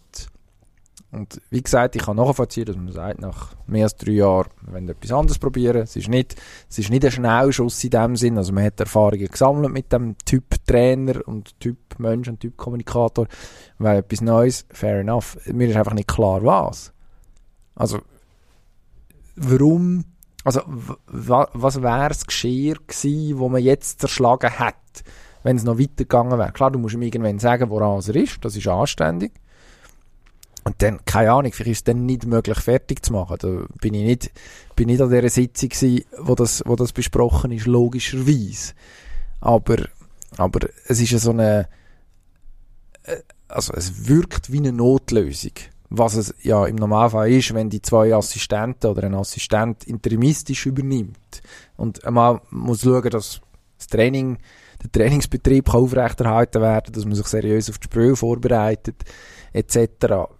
[1.14, 4.90] und wie gesagt, ich kann nachvollziehen, dass man sagt, nach mehr als drei Jahren, wollen
[4.90, 5.84] etwas anderes probieren.
[5.84, 6.36] Es ist nicht,
[6.68, 8.36] es ist nicht ein Schnellschuss in dem Sinn.
[8.36, 13.28] Also man hat Erfahrungen gesammelt mit dem Typ Trainer und Typ Mensch und Typ Kommunikator.
[13.78, 15.38] Weil etwas Neues, fair enough.
[15.46, 16.92] Mir ist einfach nicht klar, was.
[17.76, 18.00] Also,
[19.36, 20.06] warum,
[20.44, 25.04] also, was wäre das Geschirr gewesen, wo man jetzt zerschlagen hat,
[25.44, 26.54] wenn es noch weitergegangen wäre?
[26.54, 28.44] Klar, du musst ihm irgendwann sagen, woran er ist.
[28.44, 29.34] Das ist anständig.
[30.64, 33.38] Und dann, keine Ahnung, vielleicht ist es dann nicht möglich, fertig zu machen.
[33.40, 34.32] Da bin ich nicht,
[34.76, 38.74] bin nicht an dieser Sitzung gewesen, wo das, wo das besprochen ist, logischerweise.
[39.42, 39.78] Aber,
[40.38, 41.68] aber es ist ja so eine,
[43.04, 43.18] äh,
[43.50, 45.52] also es wirkt wie eine Notlösung.
[45.90, 51.44] Was es ja im Normalfall ist, wenn die zwei Assistenten oder ein Assistent interimistisch übernimmt.
[51.76, 53.42] Und man muss schauen, dass
[53.78, 54.38] das Training,
[54.82, 59.04] der Trainingsbetrieb kann aufrechterhalten werden, dass man sich seriös auf das Spiel vorbereitet,
[59.52, 60.32] etc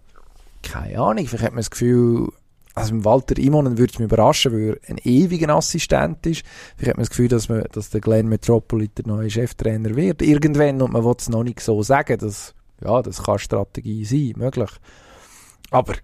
[0.64, 2.28] keine Ahnung, vielleicht hat man das Gefühl,
[2.74, 6.44] also Walter Imonen würde es mich überraschen, weil er ein ewiger Assistent ist.
[6.76, 10.22] Vielleicht hat man das Gefühl, dass, man, dass der Glenn Metropolit der neue Cheftrainer wird.
[10.22, 14.32] Irgendwann, und man will es noch nicht so sagen, dass, ja, das kann Strategie sein,
[14.36, 14.70] möglich.
[15.70, 15.94] Aber,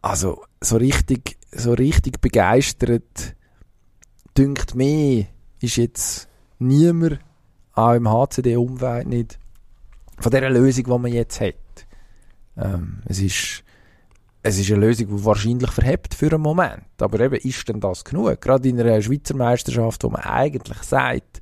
[0.00, 3.36] also, so richtig, so richtig begeistert,
[4.36, 5.26] dünkt mir,
[5.60, 7.20] ist jetzt niemand,
[7.74, 9.38] auch im HCD-Umfeld nicht,
[10.18, 11.54] von dieser Lösung, die man jetzt hat.
[12.56, 13.64] Ähm, es ist
[14.42, 16.84] es ist eine Lösung, die wahrscheinlich verhebt für einen Moment.
[17.00, 18.40] Aber eben, ist denn das genug?
[18.40, 21.40] Gerade in einer Schweizer Meisterschaft, wo man eigentlich sagt,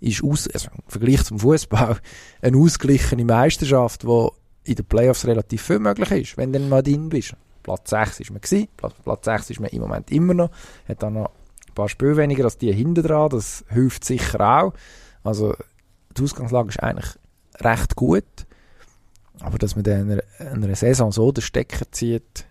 [0.00, 1.98] ist aus, also im Vergleich zum Fußball
[2.42, 4.32] eine ausgeglichene Meisterschaft, wo
[4.62, 7.34] in den Playoffs relativ viel möglich ist, wenn du mal drin bist.
[7.64, 10.50] Platz 6 ist man gewesen, Platz, Platz 6 ist man im Moment immer noch,
[10.86, 11.30] hat dann noch
[11.66, 14.74] ein paar Spiele weniger als die hinten dran, das hilft sicher auch.
[15.24, 15.54] Also
[16.16, 17.18] die Ausgangslage ist eigentlich
[17.60, 18.24] recht gut.
[19.40, 22.46] Aber dass man dann in einer, einer Saison so den Stecker zieht,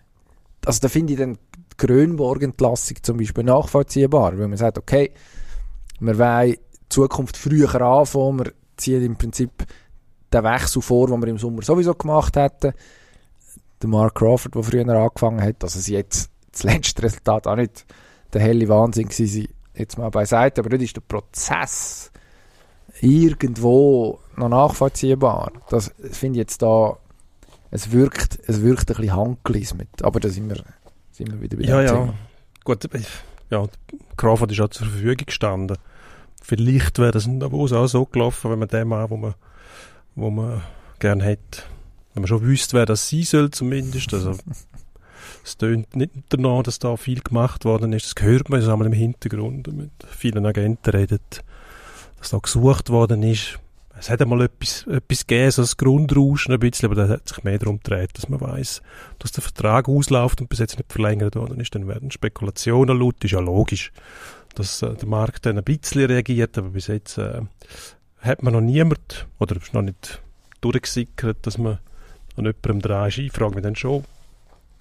[0.64, 5.12] also da finde ich dann die Grönborg-Entlassung zum Beispiel nachvollziehbar, weil man sagt, okay,
[6.00, 9.66] wir wollen die Zukunft früher anfangen, wir ziehen im Prinzip
[10.32, 12.72] den Wechsel vor, den wir im Sommer sowieso gemacht hätten.
[13.80, 17.86] Der Mark Crawford, der früher angefangen hat, dass es jetzt das letzte Resultat auch nicht
[18.32, 22.10] der helle Wahnsinn war, jetzt mal beiseite, aber das ist der Prozess
[23.00, 25.52] irgendwo noch nachvollziehbar.
[25.70, 26.96] Das finde ich jetzt da,
[27.70, 30.62] es wirkt, es wirkt ein bisschen handgelismet, aber da sind wir,
[31.10, 32.14] sind wir wieder bei Ja, ja, Thema.
[32.64, 32.88] gut,
[33.50, 33.64] ja,
[34.16, 35.76] Crawford ist auch zur Verfügung gestanden.
[36.42, 39.34] Vielleicht wäre das in Davos auch so gelaufen, wenn man den Mann, wo man,
[40.14, 40.62] wo man
[40.98, 41.62] gerne hätte,
[42.14, 44.34] wenn man schon wüsste, wer das sein soll zumindest, also
[45.44, 48.16] es tönt nicht danach, dass da viel gemacht worden ist.
[48.16, 51.42] Das hört man jetzt einmal im Hintergrund, mit vielen Agenten redet
[52.18, 53.58] dass da gesucht worden ist.
[53.98, 57.42] Es hat einmal etwas, etwas gegeben, so das Grundrauschen ein bisschen, aber da hat sich
[57.42, 58.80] mehr darum gedreht, dass man weiß,
[59.18, 61.74] dass der Vertrag ausläuft und bis jetzt nicht verlängert worden ist.
[61.74, 63.92] Dann werden Spekulationen laut, ist ja logisch,
[64.54, 67.40] dass äh, der Markt dann ein bisschen reagiert, aber bis jetzt äh,
[68.20, 70.22] hat man noch niemand, oder ist noch nicht
[70.60, 71.78] durchgesickert, dass man
[72.36, 73.18] an jemandem dran ist.
[73.18, 74.04] Ich frage mich dann schon,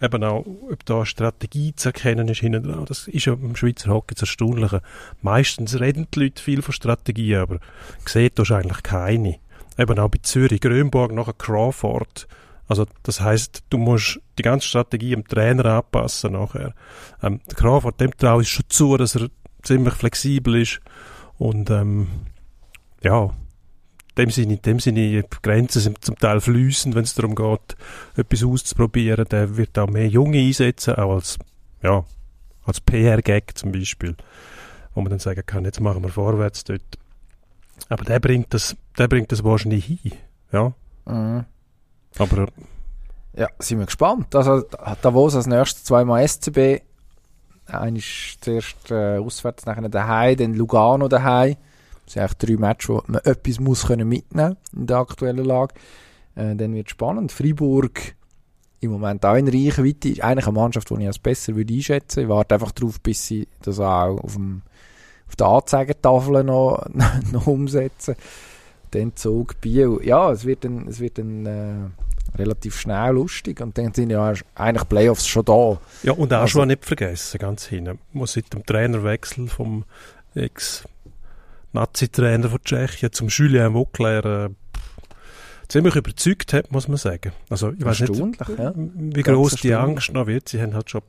[0.01, 2.85] eben auch, ob da Strategie zu erkennen ist hinten dran.
[2.85, 4.81] Das ist ja im Schweizer Hockey das Erstaunliche.
[5.21, 7.59] Meistens reden die Leute viel von Strategie, aber
[8.05, 9.39] sieht du eigentlich keine.
[9.77, 12.27] Eben auch bei Zürich, Grönborg, nachher Crawford.
[12.67, 16.73] Also, das heißt, du musst die ganze Strategie im Trainer anpassen nachher.
[17.23, 19.29] Ähm, der Crawford, dem traue ich schon zu, dass er
[19.63, 20.79] ziemlich flexibel ist
[21.37, 22.07] und, ähm,
[23.03, 23.31] ja,
[24.17, 27.77] dem Sinne, dem Sinne, die Grenzen sind zum Teil fließend, wenn es darum geht,
[28.15, 29.25] etwas auszuprobieren.
[29.29, 31.37] Der wird auch mehr Junge einsetzen, auch als,
[31.81, 32.03] ja,
[32.65, 34.15] als PR-Gag zum Beispiel,
[34.93, 36.81] wo man dann sagen kann, jetzt machen wir vorwärts dort.
[37.89, 40.13] Aber der bringt das, der bringt das wahrscheinlich hin,
[40.51, 40.73] ja.
[41.05, 41.45] Mhm.
[42.17, 42.47] Aber,
[43.35, 44.33] ja, sind wir gespannt.
[44.35, 44.63] Also,
[45.01, 46.81] Davos als nächstes zweimal SCB.
[47.67, 51.57] Einer ist zuerst äh, auswärts, nachher daheim, dann Lugano daheim.
[52.07, 55.75] Das sind eigentlich drei Matches, wo man etwas muss können mitnehmen in der aktuellen Lage.
[56.35, 57.33] Äh, dann wird es spannend.
[57.33, 58.15] Freiburg
[58.79, 60.07] im Moment auch in Reichweite.
[60.07, 62.21] Ist eigentlich eine Mannschaft, die ich als besser würde einschätzen.
[62.21, 64.61] Ich warte einfach darauf, bis sie das auch auf, dem,
[65.27, 66.85] auf der Anzeigetafel noch,
[67.33, 68.15] noch umsetzen.
[68.91, 69.99] Dann Zug Biel.
[70.03, 74.33] Ja, es wird dann, es wird dann äh, relativ schnell lustig und dann sind ja
[74.55, 75.77] eigentlich Playoffs schon da.
[76.03, 77.99] Ja, und auch also, schon nicht vergessen, ganz hinten.
[78.13, 79.83] Muss seit dem Trainerwechsel vom
[80.35, 80.85] Ex-
[81.73, 84.49] Nazi-Trainer von Tschechien zum Julien Vauclair äh,
[85.67, 87.33] ziemlich überzeugt hat, muss man sagen.
[87.49, 88.15] Also ich weiß nicht,
[88.57, 88.73] ja.
[88.75, 90.49] wie groß die Angst noch wird.
[90.49, 91.01] Sie haben halt schon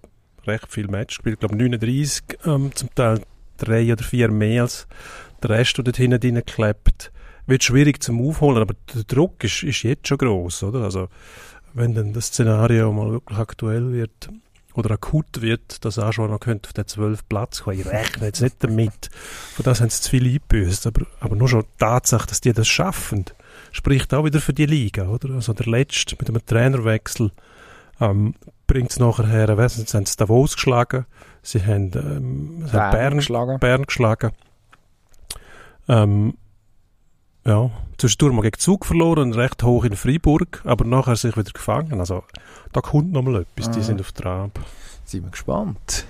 [0.47, 3.21] recht viel Match gespielt, ich glaube 39, ähm, zum Teil
[3.57, 4.87] drei oder vier mehr als
[5.43, 7.13] der Rest, der dort hinten reingeklebt.
[7.47, 10.83] Wird schwierig zum Aufholen, aber der Druck ist, ist jetzt schon groß, oder?
[10.83, 11.09] Also
[11.75, 14.29] wenn dann das Szenario mal wirklich aktuell wird,
[14.79, 17.81] oder akut wird, dass auch schon noch könnte auf den zwölf Platz kommen.
[17.81, 19.11] Ich rechne jetzt nicht damit.
[19.55, 20.87] Von das haben sie zu viel eingebüßt.
[20.87, 23.25] Aber, aber nur schon die Tatsache, dass die das schaffen,
[23.73, 25.35] spricht auch wieder für die Liga, oder?
[25.35, 27.33] Also der Letzte mit einem Trainerwechsel
[28.01, 28.35] ähm,
[28.67, 31.07] bringt es nachher her, nicht, sie haben Davos geschlagen,
[31.43, 33.59] sie haben, ähm, Bern, Bern, geschlagen.
[33.59, 34.31] Bern geschlagen.
[35.89, 36.35] Ähm,
[37.49, 41.99] ja, zwischendurch mal gegen Zug verloren recht hoch in Freiburg, aber nachher sich wieder gefangen.
[42.01, 42.23] Also,
[42.73, 43.83] da kommt noch mal etwas, die Ah.
[43.83, 44.59] sind auf Trab.
[45.05, 46.05] Sind wir gespannt.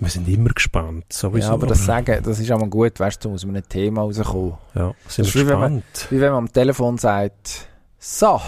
[0.00, 1.48] Wir sind immer gespannt, sowieso.
[1.48, 4.02] Ja, aber das sagen, das ist auch mal gut, weißt du, so aus einem Thema
[4.02, 4.54] rauskommen.
[4.74, 6.06] Ja, sind wir ist wie wenn man- gespannt.
[6.10, 7.68] Wie wenn man am Telefon sagt,
[7.98, 8.40] so,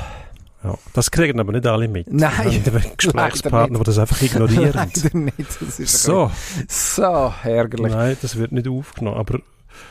[0.63, 2.13] Ja, das kriegen aber nicht alle mit.
[2.13, 2.63] Nein.
[2.63, 4.73] Wir haben Gesprächspartner, die das einfach ignorieren.
[4.75, 6.31] leider nicht, das ist so, ein
[6.69, 7.91] so ärgerlich.
[7.95, 9.17] nein, das wird nicht aufgenommen.
[9.17, 9.39] Aber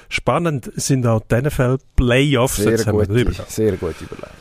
[0.09, 2.57] spannend sind auch die NFL-Playoffs.
[2.57, 4.35] Sehr Jetzt haben wir gute, sehr gute Überleitung.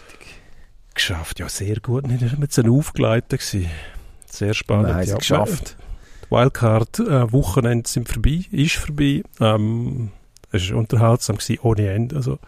[0.94, 1.38] geschafft.
[1.38, 2.06] Ja, sehr gut.
[2.06, 3.70] Nicht immer jetzt ein Aufgeleiter gewesen.
[4.30, 4.88] Sehr spannend.
[4.90, 5.14] Nein, ja.
[5.14, 5.76] es geschafft.
[6.26, 9.22] Die Wildcard-Wochenende sind vorbei, ist vorbei.
[9.40, 10.10] Ähm,
[10.52, 12.16] es war unterhaltsam gewesen, ohne Ende.
[12.16, 12.38] Also,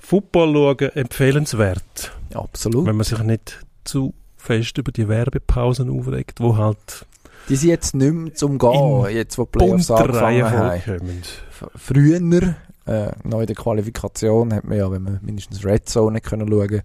[0.00, 2.86] Football schauen empfehlenswert, Absolut.
[2.86, 7.06] wenn man sich nicht zu fest über die Werbepausen aufregt, wo halt
[7.48, 10.82] Die sind jetzt nicht mehr zum Gehen, jetzt wo die Playoffs angefangen haben.
[10.82, 11.22] Kommen.
[11.74, 12.20] Früher,
[12.86, 16.82] äh, noch in der Qualifikation, hat man ja, wenn man mindestens Red Zone können schauen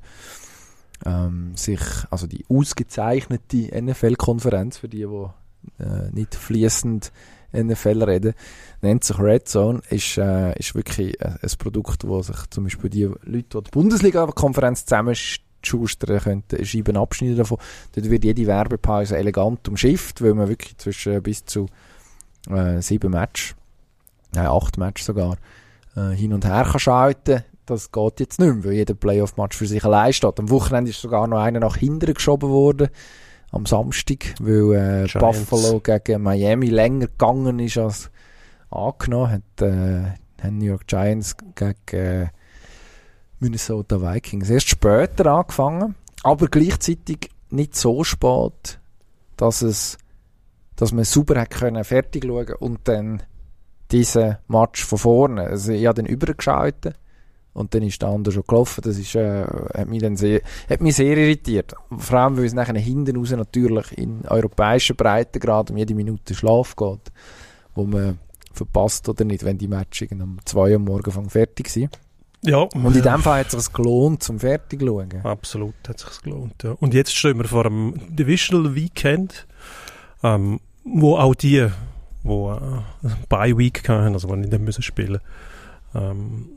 [1.06, 7.12] ähm, sich, also die ausgezeichnete NFL-Konferenz, für die, die äh, nicht fließend
[7.54, 8.34] NFL reden,
[8.82, 12.90] nennt sich Red Zone, ist, äh, ist wirklich ein, ein Produkt, wo sich zum Beispiel
[12.90, 17.58] die Leute, die die Bundesliga-Konferenz zusammenschustern könnten, Scheiben abschneiden davon.
[17.94, 21.68] Dort wird jede Werbepause elegant umschifft, weil man wirklich zwischen bis zu
[22.50, 23.56] äh, sieben Matches,
[24.36, 25.38] nein, acht Matches sogar,
[25.96, 27.44] äh, hin und her kann schalten.
[27.66, 30.40] Das geht jetzt nicht mehr, weil jeder Playoff-Match für sich allein steht.
[30.40, 32.90] Am Wochenende ist sogar noch einer nach hinten geschoben worden,
[33.52, 35.20] am Samstag, weil äh.
[35.20, 38.12] Buffalo gegen Miami länger gegangen ist als
[38.70, 39.32] angenommen.
[39.32, 40.04] Hat, äh,
[40.44, 42.28] haben New York Giants gegen äh,
[43.40, 48.80] Minnesota Vikings erst später angefangen, aber gleichzeitig nicht so spät,
[49.38, 49.98] dass es
[50.76, 53.24] dass man sauber hat können fertig schauen und dann
[53.92, 55.44] diesen Match von vorne.
[55.44, 56.96] Also ich habe den übergeschaltet
[57.54, 58.82] und dann ist der andere schon gelaufen.
[58.84, 61.74] Das ist, äh, hat, mich dann sehr, hat mich sehr irritiert.
[61.98, 66.76] Vor allem, weil es nachher hinten raus natürlich in europäischen Breitengrad um jede Minute Schlaf
[66.76, 67.12] geht,
[67.74, 68.20] wo man
[68.52, 71.98] verpasst oder nicht, wenn die Matches um 2 Uhr morgen fang fertig sind.
[72.42, 75.10] Ja, Und in dem Fall hat es sich gelohnt, zum fertig zu schauen.
[75.24, 76.62] Absolut, hat sich gelohnt.
[76.64, 76.74] Ja.
[76.74, 79.48] Und jetzt stehen wir vor einem Divisional Weekend,
[80.24, 81.68] ähm, wo auch die,
[82.26, 85.20] wo äh, Bye Week hatten, also die nicht haben müssen spielen,
[85.94, 86.50] ähm,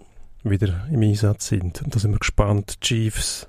[0.42, 1.82] wieder im Einsatz sind.
[1.82, 2.80] Und da sind wir gespannt.
[2.80, 3.46] Chiefs,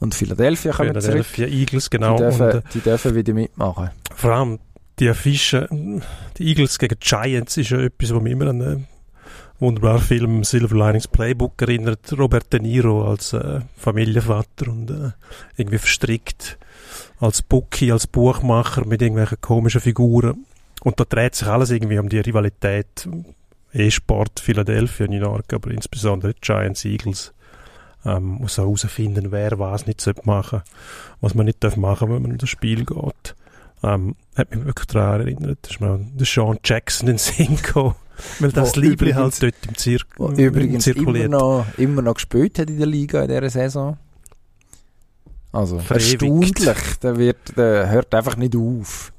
[0.00, 1.24] Und Philadelphia kommen zurück.
[1.24, 2.16] Philadelphia Eagles, genau.
[2.16, 3.90] die, dürfen, Und, äh, die dürfen wieder mitmachen.
[4.14, 4.58] vor allem
[4.98, 5.68] die Fische,
[6.36, 8.86] die Eagles gegen Giants ist ja etwas, was mich immer an einen
[9.60, 12.12] wunderbaren Film Silver Linings Playbook erinnert.
[12.18, 15.10] Robert De Niro als äh, Familienvater und äh,
[15.56, 16.58] irgendwie verstrickt
[17.20, 20.44] als Bookie, als Buchmacher mit irgendwelchen komischen Figuren.
[20.82, 23.08] Und da dreht sich alles irgendwie um die Rivalität
[23.72, 27.32] E-Sport Philadelphia, New York, aber insbesondere Giants, Eagles.
[28.04, 30.62] Ähm, muss auch herausfinden, wer was nicht sollte machen
[31.20, 33.34] was man nicht darf machen wenn man in das Spiel geht.
[33.82, 37.94] Ähm, hat mich wirklich daran erinnert, dass mir der Sean Jackson in gekommen,
[38.40, 41.30] weil das Liebling halt dort im, Zir Wo im übrigens immer zirkuliert.
[41.30, 43.96] noch, immer noch gespielt hat in der Liga in dieser Saison.
[45.52, 46.22] Also Verewigt.
[46.22, 49.12] erstaunlich, der, wird, der hört einfach nicht auf.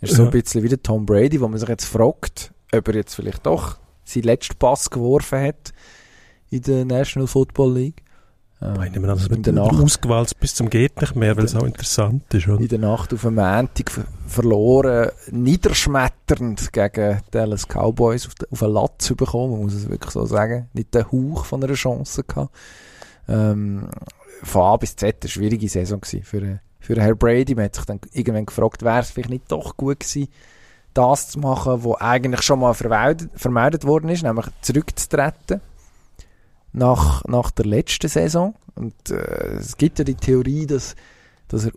[0.00, 2.94] Ist so ein bisschen wie der Tom Brady, wo man sich jetzt fragt, ob er
[2.94, 5.72] jetzt vielleicht doch seinen letzten Pass geworfen hat
[6.50, 8.02] in der National Football League.
[8.62, 11.44] Ähm, Ich nehme an, das wird der Nacht, ausgewählt bis zum geht nicht mehr, weil
[11.44, 12.48] es auch interessant ist.
[12.48, 12.60] Oder?
[12.60, 18.48] in der Nacht auf dem Montag ver verloren, niederschmetternd gegen die Dallas Cowboys auf, de,
[18.50, 20.68] auf einen Latz bekommen, man muss es wirklich so sagen.
[20.74, 22.54] Nicht den Hauch von einer Chance gehabt.
[23.28, 23.88] Ähm,
[24.42, 27.54] von A bis Z eine schwierige Saison für, für Herr Brady.
[27.54, 30.28] Man hat sich dann irgendwann gefragt, wäre es vielleicht nicht doch gut gewesen,
[30.94, 35.60] das zu machen, was eigentlich schon mal vermeldet worden ist, nämlich zurückzutreten
[36.72, 38.54] nach, nach der letzten Saison.
[38.74, 40.94] Und äh, es gibt ja die Theorie, dass,
[41.48, 41.72] dass er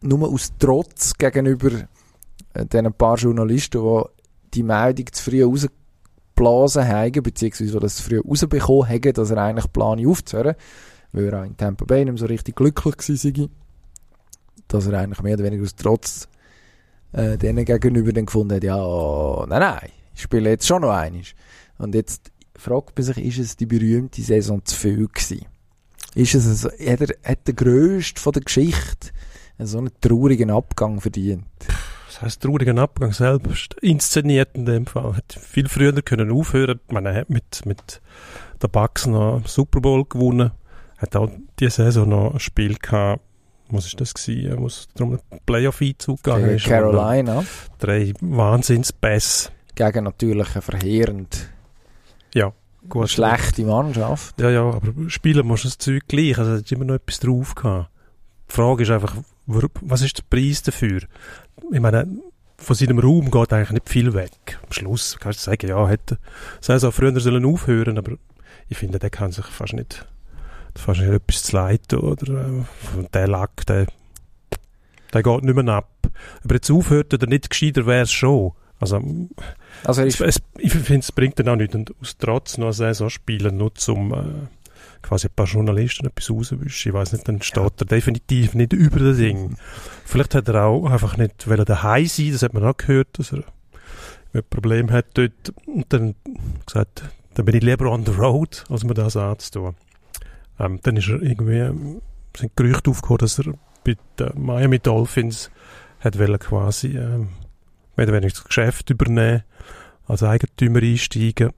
[0.00, 1.70] nur aus Trotz gegenüber
[2.54, 4.02] äh, den paar Journalisten, die
[4.54, 9.38] die Meldung zu früh rausgeblasen haben, beziehungsweise die das zu früh rausbekommen haben, dass er
[9.38, 10.54] eigentlich plane aufzuhören,
[11.12, 13.48] weil er auch in Tampa Bay nicht so richtig glücklich war,
[14.68, 16.28] dass er eigentlich mehr oder weniger aus Trotz
[17.12, 20.90] äh, denen gegenüber dann gefunden hat, ja, oh, nein, nein, ich spiele jetzt schon noch
[20.90, 21.34] einiges.
[21.78, 25.46] Und jetzt fragt man sich, ist es die berühmte Saison zu viel gewesen?
[26.14, 29.10] Ist es, so, hat, er, hat der Grösste von der Geschichte
[29.58, 31.46] so einen traurigen Abgang verdient?
[32.06, 35.16] Das heisst, traurigen Abgang selbst inszeniert in dem Fall.
[35.16, 36.80] Hat viel früher können aufhören.
[36.86, 38.00] Ich meine, hat mit, mit
[38.62, 40.52] den Bucks noch Super Bowl gewonnen.
[40.98, 43.20] Hat auch diese Saison noch ein Spiel gehabt.
[43.74, 44.58] Was ist das gewesen?
[44.58, 46.66] Wo es darum Playoff-Einzug gegangen ist.
[46.66, 47.44] Carolina.
[47.78, 49.50] Drei Wahnsinnspässe.
[49.74, 51.50] Gegen natürlich einen verheerend
[52.34, 52.52] Ja.
[52.88, 54.38] Gut, schlechte Mannschaft.
[54.40, 56.38] Ja, ja, aber spielen musst du das Zeug gleich.
[56.38, 57.90] Also, hat immer noch etwas drauf gehabt.
[58.50, 59.16] Die Frage ist einfach,
[59.46, 61.00] was ist der Preis dafür?
[61.72, 62.06] Ich meine,
[62.56, 64.58] von seinem Raum geht eigentlich nicht viel weg.
[64.62, 66.18] Am Schluss kannst du sagen, ja, hätte
[66.60, 68.16] Saison früher sollen aufhören, aber
[68.68, 70.06] ich finde, der kann sich fast nicht,
[70.76, 72.32] fast nicht etwas zu leiten, oder?
[72.32, 73.86] äh, Und der Lack, der,
[75.12, 75.90] der geht nicht mehr ab.
[76.44, 78.52] Ob er jetzt aufhört oder nicht, gescheiter wäre es schon.
[78.80, 79.00] Also,
[79.84, 81.74] Also es, es, ich finde, es bringt dann auch nicht.
[81.74, 84.24] Und aus Trotz noch eine Saison spielen, nur zum äh,
[85.02, 86.88] quasi ein paar Journalisten etwas rauswischen.
[86.90, 89.56] Ich weiß nicht, dann steht er definitiv nicht über das Ding.
[90.04, 93.32] Vielleicht hat er auch einfach nicht wollen daheim sein, das hat man auch gehört, dass
[93.32, 93.44] er
[94.32, 95.52] ein Problem hat dort.
[95.66, 96.14] Und dann
[96.66, 97.04] gesagt,
[97.34, 99.74] dann bin ich lieber on the road, als mir das anzutun.
[100.58, 102.02] Ähm, dann ist er irgendwie, ähm,
[102.36, 105.50] sind Gerüchte aufgekommen, dass er bei den Miami Dolphins
[106.00, 107.28] hat quasi ähm,
[107.96, 109.42] mehr oder weniger das Geschäft übernehmen,
[110.06, 111.52] als Eigentümer einsteigen.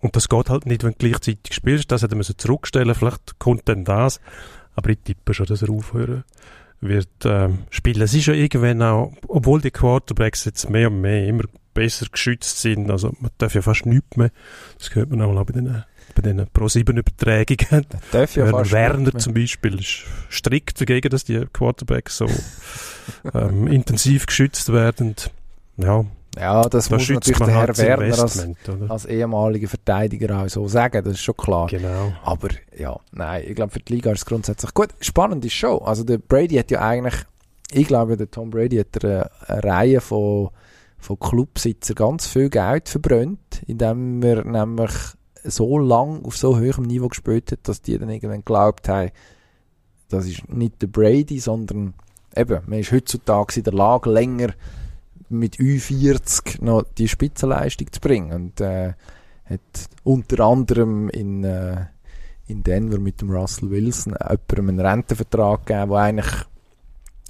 [0.00, 1.92] Und das geht halt nicht, wenn du gleichzeitig spielst.
[1.92, 4.20] Das hätte man zurückstellen Vielleicht kommt dann das.
[4.74, 6.24] Aber ich tippe schon, dass er aufhören
[6.80, 8.00] wird ähm, spielen.
[8.00, 11.44] Es ist ja irgendwann auch, obwohl die Quarterbacks jetzt mehr und mehr immer
[11.74, 14.30] besser geschützt sind, also man darf ja fast nichts mehr.
[14.78, 15.84] Das hört man auch mal bei den,
[16.14, 17.86] bei den Pro-7-Übertragungen.
[18.12, 22.26] darf ja Werner fast Werner zum Beispiel ist strikt dagegen, dass die Quarterbacks so
[23.34, 25.16] ähm, intensiv geschützt werden.
[25.76, 26.04] Ja,
[26.38, 28.48] Ja, das da muss natürlich der halt Herr das Werner als,
[28.88, 31.66] als ehemaliger Verteidiger auch so sagen, das ist schon klar.
[31.66, 32.12] Genau.
[32.22, 34.88] Aber ja, nein, ich glaube für die Liga ist es grundsätzlich gut.
[35.00, 35.80] Spannend ist schon.
[35.82, 37.14] Also der Brady hat ja eigentlich,
[37.72, 40.50] ich glaube, der Tom Brady hat eine, eine Reihe von,
[40.98, 44.92] von Clubsitzern ganz viel Geld verbrannt, indem er nämlich
[45.44, 49.10] so lang auf so hohem Niveau gespielt hat, dass die dann irgendwann geglaubt haben,
[50.08, 51.94] das ist nicht der Brady, sondern
[52.34, 54.54] eben, man ist heutzutage in der Lage, länger
[55.28, 58.32] mit Ü40 noch die Spitzenleistung zu bringen.
[58.32, 58.94] Und äh,
[59.44, 59.60] hat
[60.04, 61.86] unter anderem in, äh,
[62.46, 66.32] in Denver mit dem Russell Wilson jemandem einen Rentenvertrag gegeben, der eigentlich,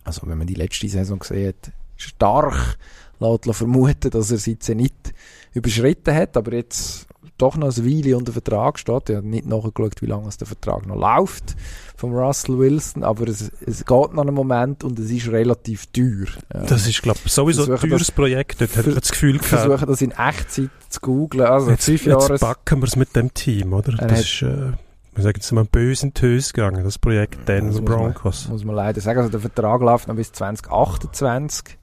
[0.05, 2.79] also wenn man die letzte Saison gesehen hat, stark
[3.19, 5.15] lässt vermuten, dass er sie jetzt nicht
[5.53, 7.07] überschritten hat, aber jetzt
[7.41, 9.11] doch noch eine Weile unter Vertrag steht.
[9.11, 11.57] Ich habe nicht nachgeschaut, wie lange es der Vertrag noch läuft
[11.97, 16.27] vom Russell Wilson, aber es, es geht noch einen Moment und es ist relativ teuer.
[16.55, 16.61] Ja.
[16.67, 18.61] Das ist, glaube ich, sowieso ein teures Projekt.
[18.61, 21.47] Dort hat man das Gefühl gehabt, versuche das in Echtzeit zu googlen.
[21.47, 22.39] Also jetzt, fünf jetzt Jahre.
[22.39, 23.93] packen wir es mit dem Team, oder?
[23.99, 24.73] Er das ist, äh,
[25.15, 28.49] wir sagen jetzt mal, böse in die Hose gegangen, das Projekt Denver muss man- Broncos.
[28.49, 29.19] muss man leider sagen.
[29.19, 31.77] Also der Vertrag läuft noch bis 2028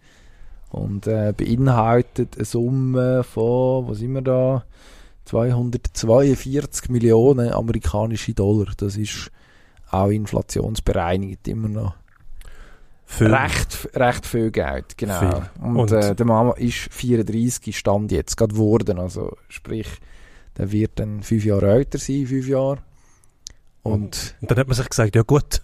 [0.69, 4.63] und äh, beinhaltet eine Summe von, was sind wir da,
[5.27, 8.67] 242 Millionen amerikanische Dollar.
[8.77, 9.29] Das ist
[9.91, 11.95] auch inflationsbereinigt immer noch
[13.05, 14.97] Für, recht, recht viel Geld.
[14.97, 15.19] Genau.
[15.19, 15.41] Viel.
[15.61, 18.99] Und, Und- äh, der Mama ist 34 Stand jetzt gerade geworden.
[18.99, 19.87] Also sprich,
[20.57, 22.79] der wird dann fünf Jahre älter sein, fünf Jahre.
[23.83, 25.61] Und und dann hat man sich gesagt, ja gut,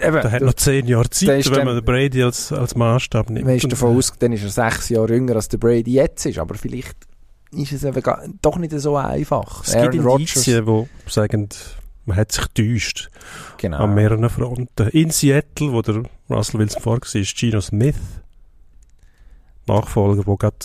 [0.00, 3.30] eben, der hat noch zehn Jahre Zeit, wenn dann- man den Brady als, als Maßstab
[3.30, 3.46] nimmt.
[3.46, 6.24] Man ist davon äh, aus, dann ist er sechs Jahre jünger als der Brady jetzt
[6.26, 6.96] ist, aber vielleicht
[7.52, 8.02] ist es eben
[8.42, 9.64] doch nicht so einfach.
[9.64, 11.48] Es gibt Indizien, die sagen,
[12.06, 13.10] man hat sich getäuscht
[13.58, 13.78] genau.
[13.78, 14.88] an mehreren Fronten.
[14.88, 17.96] In Seattle, wo der Russell Wilson vor war, ist Gino Smith,
[19.66, 20.56] Nachfolger, der gerade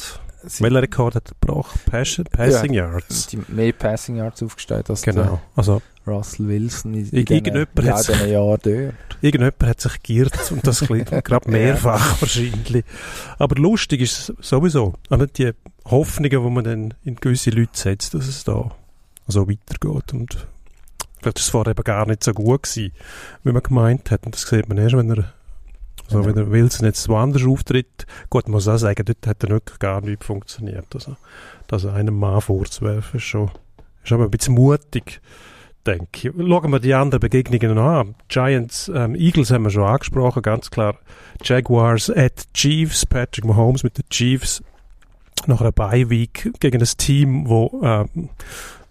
[0.59, 1.79] welchen Rekord hat er gebrochen?
[1.89, 3.27] Pass Passing Yards.
[3.27, 5.41] die mehr Passing Yards aufgestellt als Genau.
[5.55, 8.93] Also, Russell Wilson in, in Ir- diesen, irgendjemand ja, hat's- diesen Jahren dort.
[9.21, 12.85] irgendjemand hat sich geirrt und das gerade mehrfach wahrscheinlich.
[13.39, 14.93] Aber lustig ist es sowieso.
[15.09, 15.51] Aber die
[15.85, 18.71] Hoffnungen, die man dann in gewisse Leute setzt, dass es da
[19.27, 20.13] so weitergeht.
[20.13, 20.47] Und
[21.19, 22.91] vielleicht ist es vorher eben gar nicht so gut gewesen,
[23.43, 24.25] wie man gemeint hat.
[24.25, 25.33] Und das sieht man erst, wenn er,
[26.07, 28.05] also wenn der Wilson jetzt woanders auftritt.
[28.29, 30.87] Gut, man muss auch sagen, dort hat er wirklich gar nicht funktioniert.
[30.93, 31.15] Also,
[31.67, 33.51] das einem Mann vorzuwerfen, ist schon,
[34.03, 35.21] ist aber ein bisschen mutig
[35.85, 36.33] denke ich.
[36.35, 38.15] Schauen wir die anderen Begegnungen an.
[38.27, 40.97] Giants, ähm, Eagles haben wir schon angesprochen, ganz klar.
[41.43, 44.63] Jaguars at Chiefs, Patrick Mahomes mit den Chiefs
[45.47, 48.29] nach einer Bye-Week gegen ein Team, wo, ähm,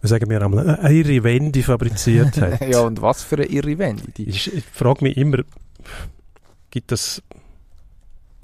[0.01, 2.61] wie sagen wir einmal, eine ihre Wende fabriziert hat.
[2.69, 4.05] ja, und was für eine irre Wende.
[4.19, 5.39] Ich, ich frage mich immer,
[6.71, 7.23] gibt es,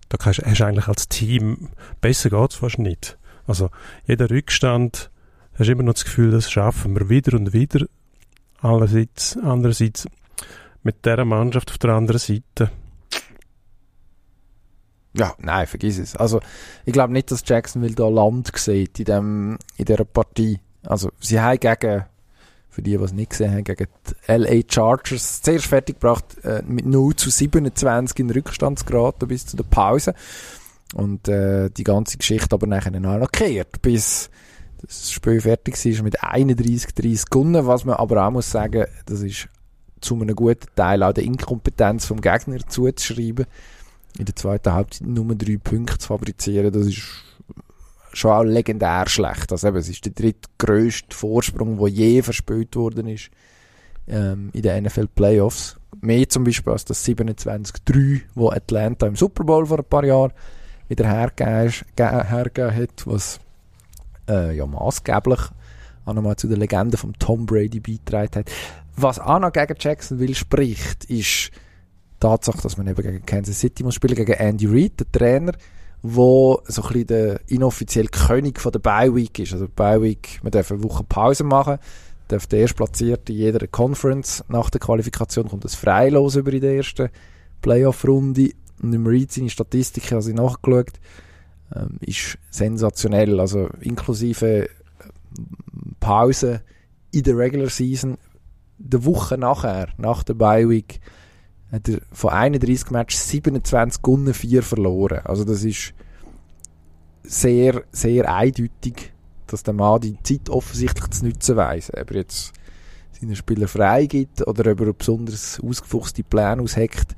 [0.09, 1.69] da kannst, hast du eigentlich als Team,
[2.01, 3.19] besser geht es fast nicht.
[3.47, 3.71] Also,
[4.07, 5.11] jeder Rückstand,
[5.55, 7.87] hast du immer noch das Gefühl, das schaffen wir wieder und wieder.
[8.61, 10.07] Allerseits, andererseits,
[10.83, 12.71] mit dieser Mannschaft auf der anderen Seite.
[15.15, 16.17] Ja, nein, vergiss es.
[16.17, 16.41] Also,
[16.85, 20.61] ich glaube nicht, dass Jacksonville da Land sieht in, dem, in dieser Partie.
[20.85, 22.05] Also, sie haben gegen,
[22.69, 26.87] für die, die es nicht gesehen haben, gegen die LA Chargers zuerst fertiggebracht, äh, mit
[26.87, 30.15] 0 zu 27 in Rückstand geraten bis zu der Pause.
[30.95, 34.31] Und äh, die ganze Geschichte aber nachher noch gekehrt, bis
[34.81, 39.49] das Spiel fertig war mit 31-30 gewonnen, was man aber auch muss sagen, das ist
[40.01, 43.47] zu einem guten Teil auch der Inkompetenz vom Gegner zuzuschreiben.
[44.19, 47.03] In der zweiten Halbzeit nur drei Punkte zu fabrizieren, das ist
[48.13, 49.53] schon auch legendär schlecht.
[49.53, 53.31] Also eben, es ist der drittgrößte Vorsprung, der je verspielt worden ist
[54.09, 55.77] ähm, in den NFL Playoffs.
[56.01, 60.33] Mehr zum Beispiel als das 27-3, wo Atlanta im Super Bowl vor ein paar Jahren
[60.89, 61.73] wieder hergegeben,
[62.77, 63.39] hat, was
[64.29, 65.41] äh, ja maßgeblich
[66.05, 68.51] auch nochmal zu der Legende von Tom Brady beigetragen hat.
[68.97, 71.51] Was auch noch gegen Jacksonville spricht, ist
[72.21, 75.53] Tatsache, dass man eben gegen Kansas City muss spielen, gegen Andy Reid, der Trainer,
[76.03, 79.53] wo so ein bisschen der inoffizielle König von der Bye Week ist.
[79.53, 81.79] Also Bye Week, man darf eine Woche Pause machen,
[82.29, 86.77] darf der Erstplatzierte in jeder Conference nach der Qualifikation kommt das freilos über in der
[86.77, 87.09] ersten
[87.63, 88.51] Playoff-Runde.
[88.83, 90.93] Und im Reed seine Statistik, habe ich nachgeschaut,
[91.75, 93.39] ähm, ist sensationell.
[93.41, 94.69] Also inklusive äh,
[95.99, 96.63] Pause
[97.11, 98.17] in der Regular Season,
[98.79, 101.01] der Woche nachher, nach der Bye Week,
[101.73, 105.21] hat er von 31 Matches 27 gewonnen, 4 verloren.
[105.25, 105.93] Also das ist
[107.23, 109.13] sehr, sehr eindeutig,
[109.47, 111.91] dass der Mann die Zeit offensichtlich zu nutzen weiss.
[111.91, 112.53] Ob er jetzt
[113.21, 117.15] seinen Spieler freigibt oder ob er besonders ausgefuchste Pläne ausheckt,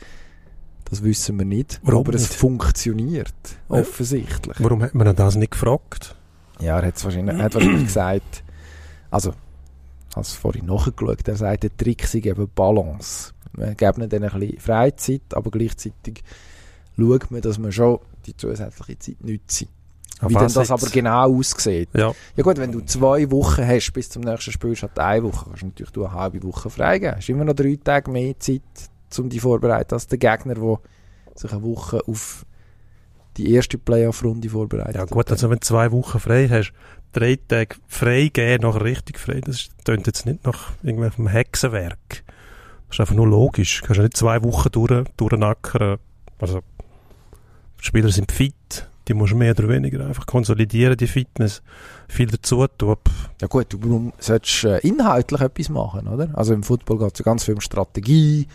[0.85, 1.81] das wissen wir nicht.
[1.83, 2.35] Warum Aber es nicht?
[2.35, 3.33] funktioniert,
[3.69, 4.57] offensichtlich.
[4.59, 6.15] Warum hat man das nicht gefragt?
[6.61, 8.43] Ja, er hat's wahrscheinlich, hat wahrscheinlich gesagt,
[9.11, 9.33] also,
[10.15, 13.33] es vorhin nachgeschaut, er sagt, der Trick sei eben Balance.
[13.55, 16.23] Wir geben ihnen dann ein bisschen Freizeit, aber gleichzeitig
[16.97, 19.67] schaut man, dass man schon die zusätzliche Zeit nützt.
[20.25, 21.89] Wie denn das aber genau aussieht.
[21.95, 25.47] Ja, Ja gut, wenn du zwei Wochen hast bis zum nächsten Spiel, statt eine Woche,
[25.47, 27.17] kannst du natürlich eine halbe Woche freigeben.
[27.17, 28.63] Hast immer noch drei Tage mehr Zeit,
[29.19, 30.79] um dich vorzubereiten, als der Gegner, der
[31.35, 32.47] sich eine Woche auf
[33.37, 34.95] die erste Playoff-Runde vorbereitet.
[34.95, 36.73] ja gut, also wenn du zwei Wochen frei hast,
[37.13, 42.23] drei Tage frei geben, nachher richtig frei, das klingt jetzt nicht nach irgendwelchem Hexenwerk.
[42.93, 43.81] Das ist einfach nur logisch.
[43.81, 45.97] Du kannst ja nicht zwei Wochen durch, durchnackern.
[46.39, 46.61] Also,
[47.81, 51.63] die Spieler sind fit, die musst du mehr oder weniger einfach konsolidieren, die Fitness.
[52.07, 52.97] Viel dazu tun.
[53.41, 56.33] Ja gut, du solltest äh, inhaltlich etwas machen, oder?
[56.35, 58.47] Also im Football geht es ja ganz viel um Strategie.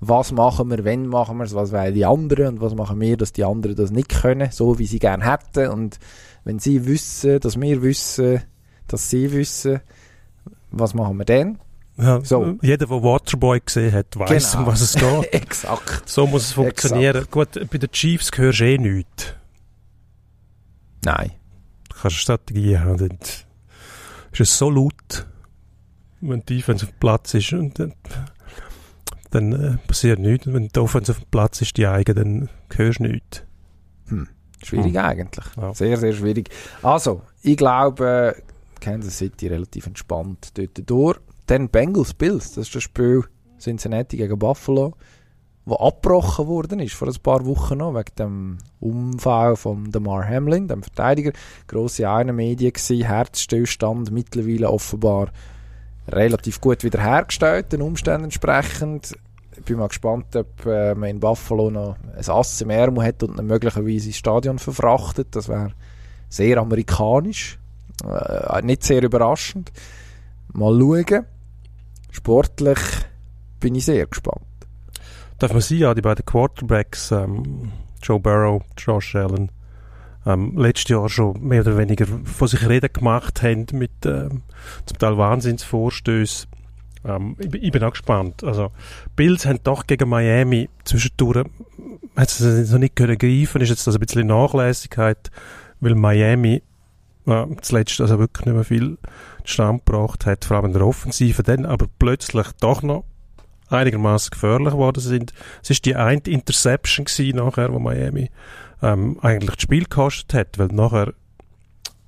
[0.00, 3.16] Was machen wir, wenn machen wir es, was wollen die anderen und was machen wir,
[3.16, 5.70] dass die anderen das nicht können, so wie sie gerne hätten.
[5.70, 5.98] Und
[6.44, 8.42] wenn sie wissen, dass wir wissen,
[8.88, 9.80] dass sie wissen,
[10.70, 11.60] was machen wir dann?
[11.98, 12.58] Ja, So.
[12.60, 14.64] Jeder, der Waterboy gesehen hat, weiß, Genau.
[14.64, 15.32] um was es geht.
[15.32, 16.08] Exakt.
[16.08, 17.26] So muss es funktionieren.
[17.30, 19.32] Gut, bei den Chiefs hörst du eh nichts.
[21.04, 21.32] Nein.
[21.88, 22.98] Du kannst eine Strategie haben.
[22.98, 23.18] Dann
[24.32, 25.26] ist es so laut,
[26.20, 27.94] wenn die Defense auf dem Platz ist und dann,
[29.30, 30.46] dann äh, passiert nichts.
[30.46, 33.42] Und wenn die Offense auf dem Platz ist, die eigene, dann hörst du nichts.
[34.62, 34.96] Schwierig Hm.
[34.96, 35.44] eigentlich.
[35.56, 35.74] Ja.
[35.74, 36.50] Sehr, sehr schwierig.
[36.82, 38.42] Also, ich glaube, äh,
[38.80, 41.18] Kansas City relativ entspannt dort durch.
[41.46, 43.24] Dann Bengals Bills, das ist das Spiel
[43.58, 44.94] Cincinnati gegen Buffalo,
[45.64, 50.68] wo abgebrochen worden ist vor ein paar Wochen noch, wegen dem Unfall von Damar Hamlin,
[50.68, 51.32] dem Verteidiger.
[51.66, 55.30] Grosse eine Medien gewesen, Herzstillstand, mittlerweile offenbar
[56.08, 59.16] relativ gut wiederhergestellt, den Umständen entsprechend.
[59.56, 63.22] Ich bin mal gespannt, ob äh, man in Buffalo noch ein Ass im Ärmel hat
[63.22, 65.34] und möglicherweise ins Stadion verfrachtet.
[65.34, 65.72] Das wäre
[66.28, 67.58] sehr amerikanisch,
[68.04, 69.72] äh, nicht sehr überraschend.
[70.52, 71.26] Mal schauen.
[72.16, 72.78] Sportlich
[73.60, 74.40] bin ich sehr gespannt.
[75.38, 79.50] Darf man sehen, ja, die beiden Quarterbacks, ähm, Joe Burrow, Josh Allen,
[80.24, 84.42] ähm, letztes Jahr schon mehr oder weniger von sich reden gemacht haben mit ähm,
[84.86, 86.48] zum Teil Wahnsinnsvorstößen.
[87.04, 88.42] Ähm, ich, bin- ich bin auch gespannt.
[88.44, 88.70] Also,
[89.14, 91.44] Bills haben doch gegen Miami zwischendurch,
[92.16, 95.30] hat es noch nicht können greifen, ist jetzt das ein bisschen Nachlässigkeit,
[95.80, 96.62] weil Miami
[97.26, 98.98] äh, zuletzt also wirklich nicht mehr viel
[99.44, 103.04] zustande gebracht hat, vor allem in der Offensive, dann aber plötzlich doch noch
[103.68, 105.32] einigermaßen gefährlich geworden sind.
[105.62, 108.30] Es ist die eine Interception gewesen nachher, wo Miami
[108.82, 111.12] ähm, eigentlich das Spiel gekostet hat, weil nachher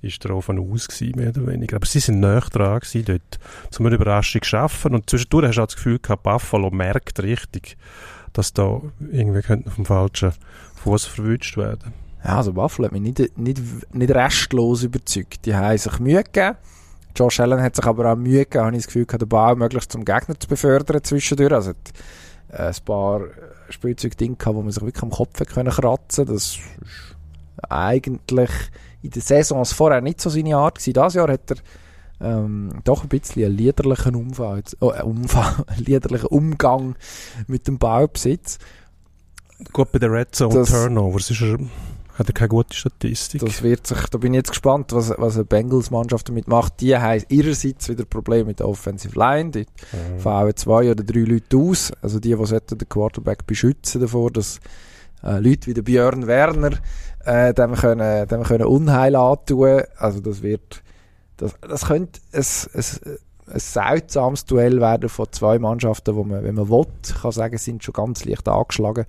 [0.01, 1.75] ist der Ofen aus gewesen, mehr oder weniger.
[1.75, 3.39] Aber sie sind näher dran gewesen dort,
[3.69, 7.77] zum eine Überraschung schaffen und zwischendurch hast du auch das Gefühl gehabt, Buffalo merkt richtig,
[8.33, 10.33] dass da irgendwie könnte auf dem falschen
[10.75, 11.93] Fuß verwünscht werden.
[12.23, 13.61] Ja, also Buffalo hat mich nicht, nicht,
[13.93, 15.45] nicht restlos überzeugt.
[15.45, 16.57] Die haben sich Mühe gegeben.
[17.15, 19.91] Josh Allen hat sich aber auch Mühe gegeben, habe ich das Gefühl den Ball möglichst
[19.91, 21.53] zum Gegner zu befördern zwischendurch.
[21.53, 21.77] Also hat
[22.49, 23.21] äh, ein paar
[23.69, 26.25] Spielzeugdinge gehabt, wo man sich wirklich am Kopf können kratzen.
[26.25, 26.59] Das ist
[27.69, 28.49] eigentlich
[29.01, 30.93] in den Saisons vorher nicht so seine Art gewesen.
[30.93, 31.57] Dieses Jahr hat er
[32.21, 36.95] ähm, doch ein bisschen einen liederlichen Umfall, oh, äh, Umfall, einen liederlichen Umgang
[37.47, 38.59] mit dem Ballbesitz.
[39.73, 41.57] Gut, bei den Red Zone Das- Turnovers ist er
[42.19, 43.39] Hat er keine gute Statistik.
[43.39, 46.81] Das wird sich, da bin ich jetzt gespannt, was, was eine Bengals-Mannschaft damit macht.
[46.81, 49.51] Die haben ihrerseits wieder Probleme mit der Offensive Line.
[49.51, 49.59] Die
[49.93, 50.19] Mhm.
[50.19, 51.93] fallen zwei oder drei Leute aus.
[52.01, 54.59] Also die, die sollten den Quarterback beschützen davor, dass
[55.23, 56.71] äh, Leute wie der Björn Werner
[57.23, 59.83] äh, dem, können, dem können Unheil antun.
[59.97, 60.83] Also das wird,
[61.37, 62.43] das, das könnte ein,
[62.73, 62.83] ein,
[63.53, 66.85] ein seltsames Duell werden von zwei Mannschaften, wo man, wenn man will,
[67.21, 69.05] kann sagen, sind schon ganz leicht angeschlagen.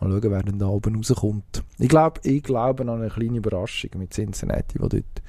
[0.00, 1.62] Mal schauen, wer denn da oben rauskommt.
[1.78, 5.22] Ich glaube ich glaube an eine kleine Überraschung mit Cincinnati, die dort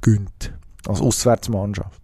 [0.00, 0.52] gönnt.
[0.86, 2.00] Als Auswärtsmannschaft.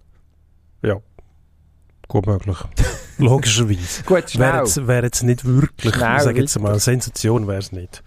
[2.08, 2.56] Gut möglich.
[3.18, 4.02] Logischerweise.
[4.04, 7.58] Gut, Wäre jetzt, wär jetzt nicht wirklich, Schnell, ich sage jetzt mal, eine Sensation wäre
[7.58, 8.02] es nicht.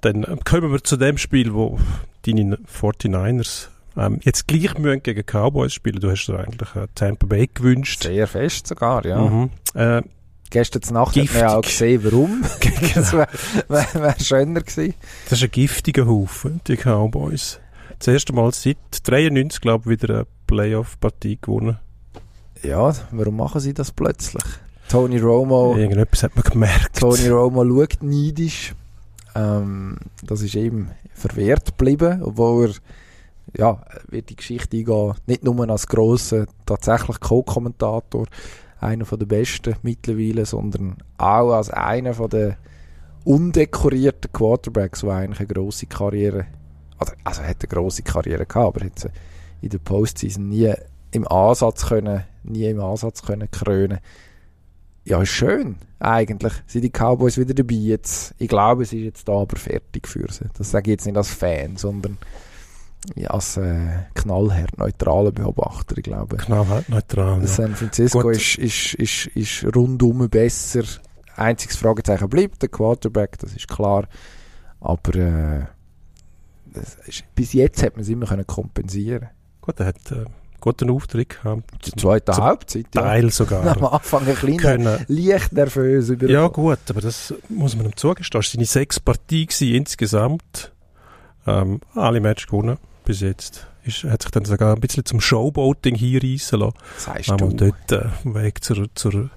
[0.00, 1.78] Dann ähm, kommen wir zu dem Spiel, wo
[2.26, 6.00] deine 49ers ähm, jetzt gleich müssen gegen Cowboys spielen.
[6.00, 8.02] Du hast dir eigentlich äh, Tampa Bay gewünscht.
[8.04, 9.20] Sehr fest sogar, ja.
[9.20, 9.50] Mhm.
[9.74, 10.02] Äh,
[10.54, 11.80] Gestern Nacht hat man ja auch Giftig.
[11.80, 12.42] gesehen, warum.
[12.94, 13.26] das wäre
[13.66, 14.94] wär, wär schöner gewesen.
[15.28, 17.58] das ist ein giftiger Haufen, die Cowboys.
[17.98, 21.80] Das erste Mal seit 93, glaube ich, wieder eine Playoff-Partie gewonnen.
[22.62, 24.44] Ja, warum machen sie das plötzlich?
[24.88, 27.00] Tony Romo, Irgendetwas hat man gemerkt.
[27.00, 28.76] Tony Romo schaut neidisch.
[29.34, 32.74] Ähm, das ist eben verwehrt geblieben, obwohl er
[33.58, 38.26] ja, wird die Geschichte eingehen, nicht nur als grosser, tatsächlich Co-Kommentator,
[38.84, 42.56] einer der besten mittlerweile, sondern auch als einer der
[43.24, 46.46] undekorierten Quarterbacks, der eigentlich eine grosse Karriere,
[47.24, 49.10] also, er hat eine grosse Karriere gehabt, aber hat
[49.60, 50.72] in der Postseason nie
[51.10, 53.98] im Ansatz können, nie im Ansatz können krönen.
[55.04, 56.52] Ja, ist schön, eigentlich.
[56.66, 58.34] Sind die Cowboys wieder dabei jetzt.
[58.38, 60.46] Ich glaube, es ist jetzt da aber fertig für sie.
[60.56, 62.16] Das sage ich jetzt nicht als Fan, sondern
[63.14, 66.36] ja, als äh, knallhart neutraler Beobachter, ich glaube.
[66.36, 67.40] Knallhart neutral.
[67.40, 67.46] Ja.
[67.46, 68.36] San Francisco Gut.
[68.36, 70.82] ist, ist, ist, ist rundum besser.
[71.36, 74.08] Einziges Fragezeichen bleibt der Quarterback, das ist klar.
[74.80, 75.64] Aber äh,
[76.72, 79.28] das ist, bis jetzt hat man es immer können kompensieren
[79.60, 80.24] Gut, er hat äh,
[80.60, 81.86] guten Auftritt gehabt.
[81.86, 83.02] Die zweite Zum Halbzeit, ja.
[83.02, 83.66] Teil sogar.
[83.76, 85.04] Am Anfang ein kleiner, können.
[85.08, 88.26] leicht nervös über Ja gut, aber das muss man ihm zugestehen.
[88.28, 90.72] Es war seine sechs Partien insgesamt.
[91.46, 93.66] Ähm, alle Matches gewonnen bis jetzt.
[93.84, 96.74] Ist, hat sich dann sogar ein bisschen zum Showboating hier reissen lassen.
[96.96, 97.72] sagst Einmal du.
[97.88, 99.30] dort äh, Weg zur, zur,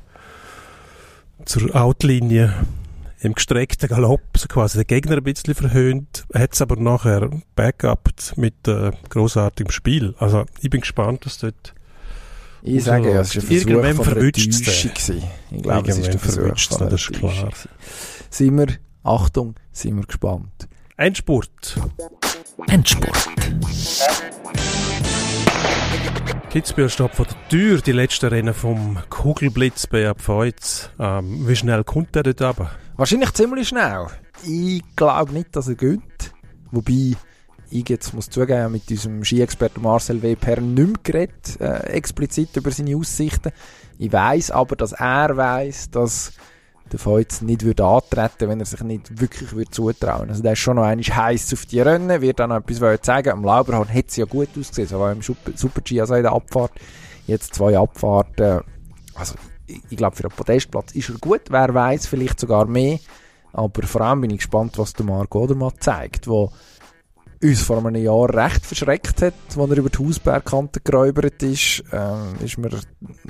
[1.45, 2.53] zur Outlinie
[3.19, 8.37] im gestreckten Galopp so quasi den Gegner ein bisschen verhöhnt, hat es aber nachher backupt
[8.37, 10.15] mit äh, großartigem Spiel.
[10.19, 11.73] Also ich bin gespannt, was dort
[12.61, 14.91] Ich sage ja, es war ein Versuch Irgendwann von einer Täuschung.
[14.93, 15.23] gewesen.
[15.51, 17.49] Ich glaube, es ist Irgendwann Versuch von einer das ist klar.
[18.29, 18.67] Sind wir,
[19.03, 20.67] Achtung, sind wir gespannt.
[20.95, 21.77] Endspurt.
[22.65, 23.29] Endspurt.
[26.49, 30.89] Kitzbühel steht vor der Tür, die letzten Rennen vom Kugelblitz bei Abfeuz.
[30.99, 32.71] Ähm, wie schnell kommt der dort runter?
[32.95, 34.07] Wahrscheinlich ziemlich schnell.
[34.43, 36.33] Ich glaube nicht, dass er gönnt.
[36.71, 37.15] Wobei,
[37.69, 40.35] ich jetzt muss zugeben, mit unserem Ski-Experten Marcel W.
[40.35, 43.51] Per nicht mehr geredet, äh, explizit über seine Aussichten.
[43.99, 46.33] Ich weiß aber, dass er weiß, dass
[46.91, 50.29] der Feuz nicht würde antreten, wenn er sich nicht wirklich würde zutrauen.
[50.29, 53.29] Also der ist schon noch einmal heiß auf die Rennen, wird dann noch etwas sagen.
[53.29, 56.33] Am Lauberhorn hat es ja gut ausgesehen, sowohl im Super- Super-G als auch in der
[56.33, 56.71] Abfahrt.
[57.25, 58.61] Jetzt zwei Abfahrten.
[59.15, 59.35] Also
[59.65, 61.41] ich, ich glaube, für den Podestplatz ist er gut.
[61.49, 62.99] Wer weiß, vielleicht sogar mehr.
[63.53, 66.51] Aber vor allem bin ich gespannt, was der Marco Odermatt zeigt, wo
[67.41, 71.83] uns vor einem Jahr recht verschreckt hat, als er über die Hausbergkante geräubert ist.
[71.91, 72.69] Ähm, ist mir,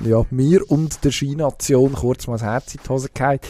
[0.04, 3.40] ja, mir und der Skination kurz mal das Herz in die Hose gefallen.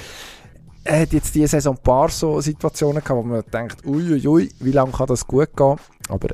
[0.84, 4.72] Er hat jetzt diese Saison ein paar so Situationen gehabt, wo man denkt, uiuiui, wie
[4.72, 5.76] lange kann das gut gehen?
[6.08, 6.28] Aber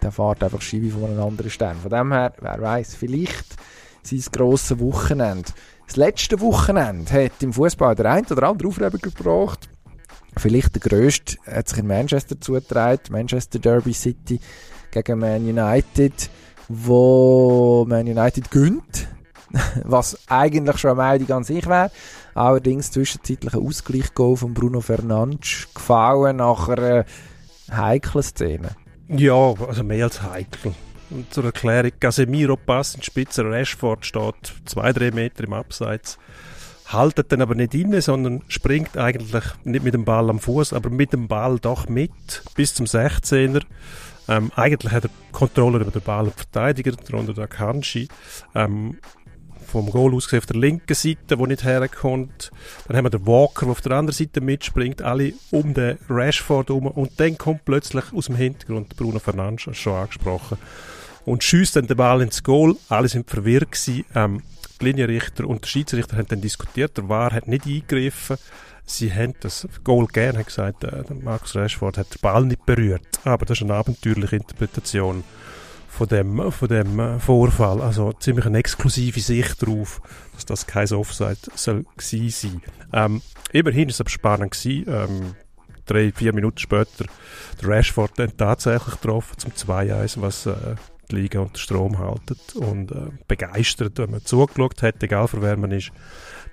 [0.00, 1.76] der fährt einfach wie von einem anderen Stern.
[1.76, 3.56] Von dem her, wer weiß, vielleicht
[4.02, 5.50] sein grosses Wochenende.
[5.86, 9.68] Das letzte Wochenende hat im Fußball der ein oder andere Aufreger gebracht.
[10.38, 14.38] Vielleicht der grösste hat sich in Manchester zugetragen, Manchester Derby City
[14.90, 16.30] gegen Man United,
[16.68, 19.08] wo Man United gönnt,
[19.84, 21.90] was eigentlich schon eine Meldung an sich wäre.
[22.34, 27.06] Allerdings zwischenzeitlich ein Ausgleichsgoal von Bruno Fernandes gefallen nach einer
[27.70, 28.70] heiklen Szene.
[29.08, 30.74] Ja, also mehr als heikel.
[31.10, 36.18] Und zur Erklärung, Casemiro passt in die Spitze, Rashford steht zwei, drei Meter im Abseits,
[36.86, 40.90] haltet dann aber nicht inne, sondern springt eigentlich nicht mit dem Ball am Fuß, aber
[40.90, 43.62] mit dem Ball doch mit bis zum 16er.
[44.28, 48.08] Ähm, eigentlich hat er Kontrolle über den Ball und Verteidiger, darunter der Kanji.
[48.54, 48.98] Ähm,
[49.66, 52.50] vom Goal aus gesehen auf der linken Seite, wo nicht herkommt.
[52.86, 56.68] Dann haben wir den Walker, der auf der anderen Seite mitspringt, alle um den Rashford
[56.68, 56.86] herum.
[56.86, 60.58] Und dann kommt plötzlich aus dem Hintergrund Bruno Fernandes, schon angesprochen,
[61.24, 62.76] und schießt dann den Ball ins Goal.
[62.88, 64.04] Alle sind verwirrt gewesen.
[64.14, 64.42] Ähm,
[64.80, 68.36] die Linienrichter und der Schiedsrichter haben dann diskutiert, der VAR hat nicht eingegriffen.
[68.84, 72.64] Sie haben das Goal gern, hat gesagt, äh, der Marcus Rashford hat den Ball nicht
[72.64, 73.06] berührt.
[73.24, 75.24] Aber das ist eine abenteuerliche Interpretation
[75.88, 77.80] von dem, von dem äh, Vorfall.
[77.80, 80.00] Also ziemlich eine exklusive Sicht darauf,
[80.34, 82.62] dass das kein Offside soll sein.
[82.92, 83.22] Ähm,
[83.52, 84.84] immerhin ist es aber spannend gewesen.
[84.88, 85.34] Ähm,
[85.86, 87.06] drei, vier Minuten später
[87.60, 90.76] der Rashford dann tatsächlich getroffen zum 2-1, was äh,
[91.10, 95.56] die Liga unter Strom haltet und äh, begeistert, wenn man zugeschaut hat, egal für wer
[95.56, 95.92] man ist.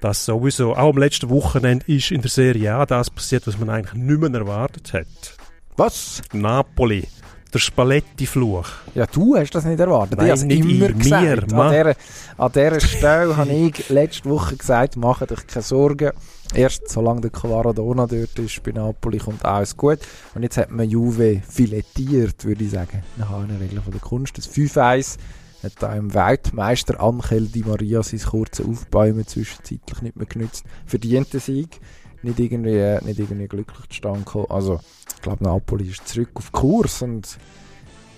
[0.01, 3.69] Das sowieso, auch am letzten Wochenende ist in der Serie A das passiert, was man
[3.69, 5.37] eigentlich nicht mehr erwartet hat.
[5.77, 6.21] Was?
[6.33, 7.07] Napoli,
[7.53, 8.67] der Spalletti-Fluch.
[8.95, 10.17] Ja, du hast das nicht erwartet.
[10.17, 11.51] Nein, ich habe nicht immer ich, gesagt.
[11.51, 11.95] mir, an, dieser,
[12.37, 16.11] an dieser Stelle habe ich letzte Woche gesagt, macht euch keine Sorgen.
[16.53, 19.99] Erst solange der Quaradona dort ist, bei Napoli kommt alles gut.
[20.35, 23.03] Und jetzt hat man Juve filettiert, würde ich sagen.
[23.17, 24.37] Nach einer Regel von der Kunst.
[24.37, 25.17] Das 5-1
[25.63, 30.65] hat da im Weltmeister Angel Di Maria sein kurzes Aufbäumen zwischenzeitlich nicht mehr genützt.
[30.85, 31.79] Verdienter Sieg.
[32.23, 34.47] Nicht irgendwie, nicht irgendwie glücklich zustande gekommen.
[34.49, 34.79] Also,
[35.15, 37.37] ich glaube, Napoli ist zurück auf Kurs und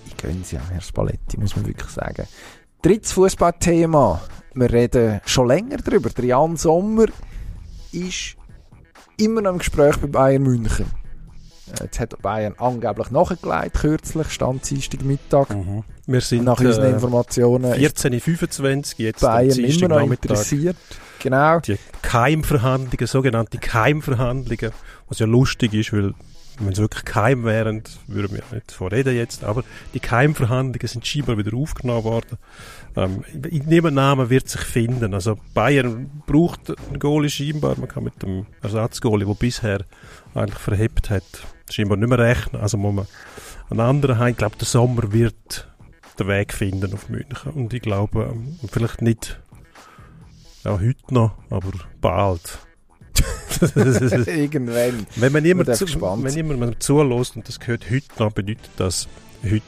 [0.06, 2.26] ich gönne sie auch, Herr Spalletti, muss man wirklich sagen.
[2.82, 4.20] Drittes Fußballthema.
[4.54, 6.08] Wir reden schon länger darüber.
[6.10, 7.06] Der Jan Sommer
[7.92, 8.36] ist
[9.18, 10.86] immer noch im Gespräch bei Bayern München.
[11.78, 15.48] Äh, Jetzt hat Bayern angeblich nachgelegt, kürzlich, stand Dienstag Mittag.
[16.06, 20.76] Wir sind Nach unseren äh, Informationen ist 14.25 jetzt Bayern immer noch interessiert.
[21.20, 21.58] Genau.
[21.60, 24.70] Die Keimverhandlungen, sogenannte Keimverhandlungen,
[25.08, 26.14] was ja lustig ist, weil
[26.58, 31.06] wenn es wirklich Keim wären, würden wir nicht davon reden jetzt, aber die Keimverhandlungen sind
[31.06, 32.38] scheinbar wieder aufgenommen worden.
[32.96, 35.12] Ähm, in dem Namen wird sich finden.
[35.12, 39.80] Also Bayern braucht einen Goalie scheinbar, man kann mit dem Ersatzgoalie, der bisher
[40.34, 41.24] eigentlich verhebt hat,
[41.70, 42.62] scheinbar nicht mehr rechnen.
[42.62, 43.06] Also muss man
[43.68, 44.28] einen anderen haben.
[44.28, 45.68] Ich glaube, der Sommer wird
[46.18, 47.52] den Weg finden auf München.
[47.52, 49.40] Und ich glaube, ähm, vielleicht nicht
[50.64, 52.58] ja, heute noch, aber bald.
[54.26, 55.06] Irgendwann.
[55.16, 59.08] wenn man darf zu, wenn jemand zulässt und das gehört heute noch, bedeutet das
[59.44, 59.62] heute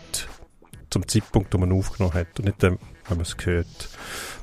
[0.90, 2.78] zum Zeitpunkt, wo man aufgenommen hat und nicht dann,
[3.08, 3.88] wenn man es gehört.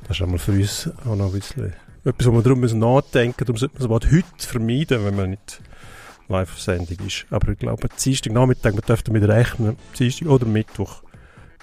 [0.07, 1.73] Das ist einmal für uns auch noch ein bisschen
[2.05, 5.29] etwas, wo wir darum müssen nachdenken, darum sollte man das Wort heute vermeiden, wenn man
[5.31, 5.61] nicht
[6.27, 7.25] live auf Sendung ist.
[7.29, 11.01] Aber ich glaube, Dienstag Nachmittag, man dürfte damit rechnen, Dienstag oder Mittwoch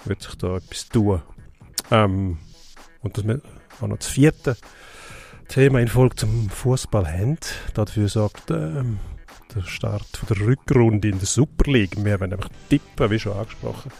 [0.05, 1.21] wird sich da etwas tun.
[1.91, 2.37] Ähm,
[3.01, 3.41] und das wir
[3.81, 4.55] auch noch das vierte
[5.47, 7.37] Thema in Folge zum Fußball haben.
[7.73, 8.99] Dafür sorgt ähm,
[9.53, 11.95] der Start von der Rückrunde in der Super League.
[11.97, 13.91] Wir werden einfach tippen, wie schon angesprochen.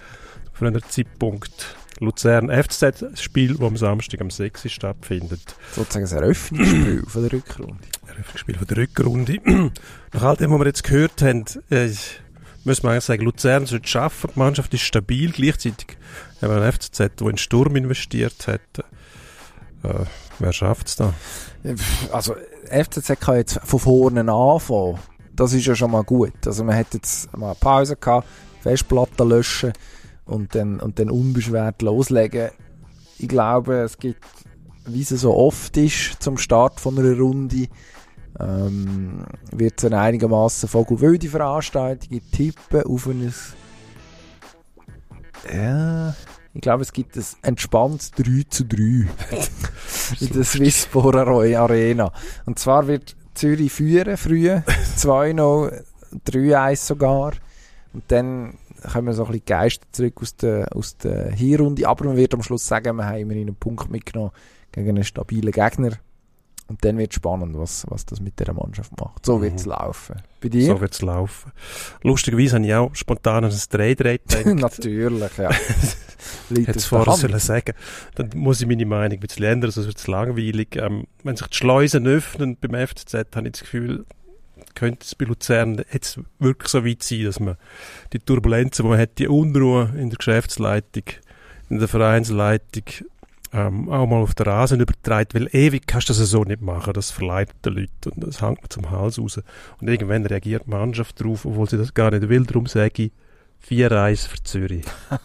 [0.54, 4.72] Für einen Zeitpunkt Luzern das Spiel, das am Samstag am 6.
[4.72, 5.56] stattfindet.
[5.74, 7.84] Sozusagen das Eröffnungsspiel von der Rückrunde.
[8.08, 9.38] Eröffnungsspiel von der Rückrunde.
[10.14, 11.90] Nach all dem, was wir jetzt gehört haben, äh,
[12.64, 14.30] müssen wir eigentlich sagen, Luzern sollte schaffen.
[14.34, 15.32] Die Mannschaft ist stabil.
[15.32, 15.98] Gleichzeitig
[16.42, 18.86] haben wir einen FCZ, der in Sturm investiert hat.
[19.84, 20.06] Äh,
[20.40, 21.14] wer schafft es da?
[22.12, 22.36] Also,
[22.70, 25.00] FCZ kann jetzt von vorne anfangen.
[25.34, 26.46] Das ist ja schon mal gut.
[26.46, 28.28] Also, man hat jetzt mal eine Pause gehabt,
[28.62, 29.74] Festplatte löschen
[30.26, 32.52] und dann, und dann unbeschwert loslegen.
[33.18, 34.24] Ich glaube, es gibt,
[34.86, 37.68] wie es so oft ist, zum Start von einer Runde,
[38.40, 42.10] ähm, wird es eine einigermaßen vogelwilde Veranstaltung.
[42.12, 43.34] Ich tippe auf ein,
[45.52, 46.16] ja,
[46.54, 48.78] ich glaube, es gibt ein entspanntes 3 zu 3
[50.20, 52.12] in der Swisspor Arena.
[52.46, 54.50] Und zwar wird Zürich führen, früh,
[54.98, 55.84] 2-0,
[56.28, 57.34] 3-1 sogar.
[57.94, 58.58] Und dann
[58.92, 61.88] kommen so ein bisschen Geister zurück aus der, aus der Hinrunde.
[61.88, 64.32] Aber man wird am Schluss sagen, wir haben immerhin einen Punkt mitgenommen
[64.72, 65.94] gegen einen stabilen Gegner.
[66.74, 69.24] Und dann wird es spannend, was, was das mit dieser Mannschaft macht.
[69.24, 69.72] So wird es Mhm.
[69.74, 70.16] laufen.
[70.42, 70.66] Bei dir?
[70.66, 71.52] So wird es laufen.
[72.02, 74.46] Lustigerweise habe ich auch spontan an ein 3-3 gedacht.
[74.46, 75.52] Natürlich, ja.
[75.52, 75.60] Hätte
[76.50, 77.74] es der vorher sollen sagen.
[78.16, 80.76] Dann muss ich meine Meinung ein bisschen ändern, sonst wird es langweilig.
[80.78, 84.06] Ähm, wenn sich die Schleusen öffnen beim FCZ, habe ich das Gefühl,
[84.74, 87.58] könnte es bei Luzern jetzt wirklich so weit sein, dass man
[88.14, 91.04] die Turbulenzen, die man hat, die Unruhe in der Geschäftsleitung,
[91.70, 92.84] in der Vereinsleitung,
[93.54, 96.92] ähm, auch mal auf den Rasen übertreibt, weil ewig kannst du das so nicht machen,
[96.94, 99.40] das verleitet den Leuten und das hängt mir zum Hals raus.
[99.80, 103.12] Und irgendwann reagiert die Mannschaft darauf, obwohl sie das gar nicht will, darum sage ich
[103.70, 104.86] 4-1 für Zürich.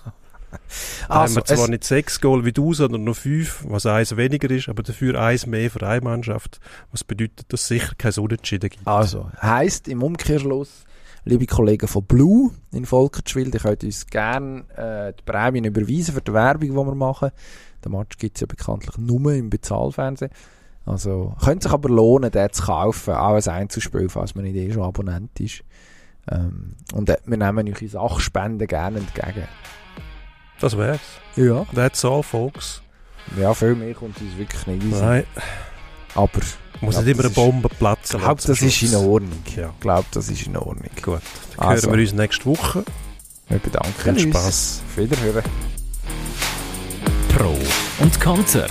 [0.50, 3.84] Da haben Also, wir zwar es- nicht sechs Goal wie du, sondern nur fünf, was
[3.84, 6.58] eins weniger ist, aber dafür eins mehr für eine Mannschaft,
[6.90, 8.86] was bedeutet, dass es sicher kein Unentschieden gibt.
[8.86, 10.84] Also, heisst im Umkehrschluss,
[11.24, 16.22] liebe Kollegen von Blue in Volkertschwil, ihr könnt uns gerne äh, die Prämien überweisen für
[16.22, 17.30] die Werbung, die wir machen.
[17.84, 20.30] Den Match gibt es ja bekanntlich nur im Bezahlfernsehen.
[20.86, 24.72] Also, könnte sich aber lohnen, den zu kaufen, auch als Einzelspiel, falls man nicht eh
[24.72, 25.62] schon Abonnent ist.
[26.30, 29.46] Ähm, und äh, wir nehmen eure Sachspenden gerne entgegen.
[30.60, 31.00] Das wär's.
[31.36, 31.64] Ja.
[31.74, 32.82] That's all, folks.
[33.38, 35.06] Ja, viel mehr kommt uns wirklich nicht in den Sinn.
[35.06, 35.24] Nein,
[36.14, 36.40] Aber
[36.80, 38.16] muss Ja, nicht immer eine Bombe platzen.
[38.18, 38.94] ich glaube, das ist in.
[38.94, 39.42] Ordnung.
[39.56, 39.70] Ja.
[39.74, 40.88] Ich glaube, das ist in Ordnung.
[41.02, 41.20] Gut,
[41.58, 41.88] dann Also.
[41.88, 42.84] hören wir uns nächste Woche.
[43.48, 44.22] Wir bedanken Viel uns.
[44.22, 44.82] Spass.
[44.96, 45.42] Wiederhören.
[47.28, 47.58] Pro
[48.00, 48.66] und Konter.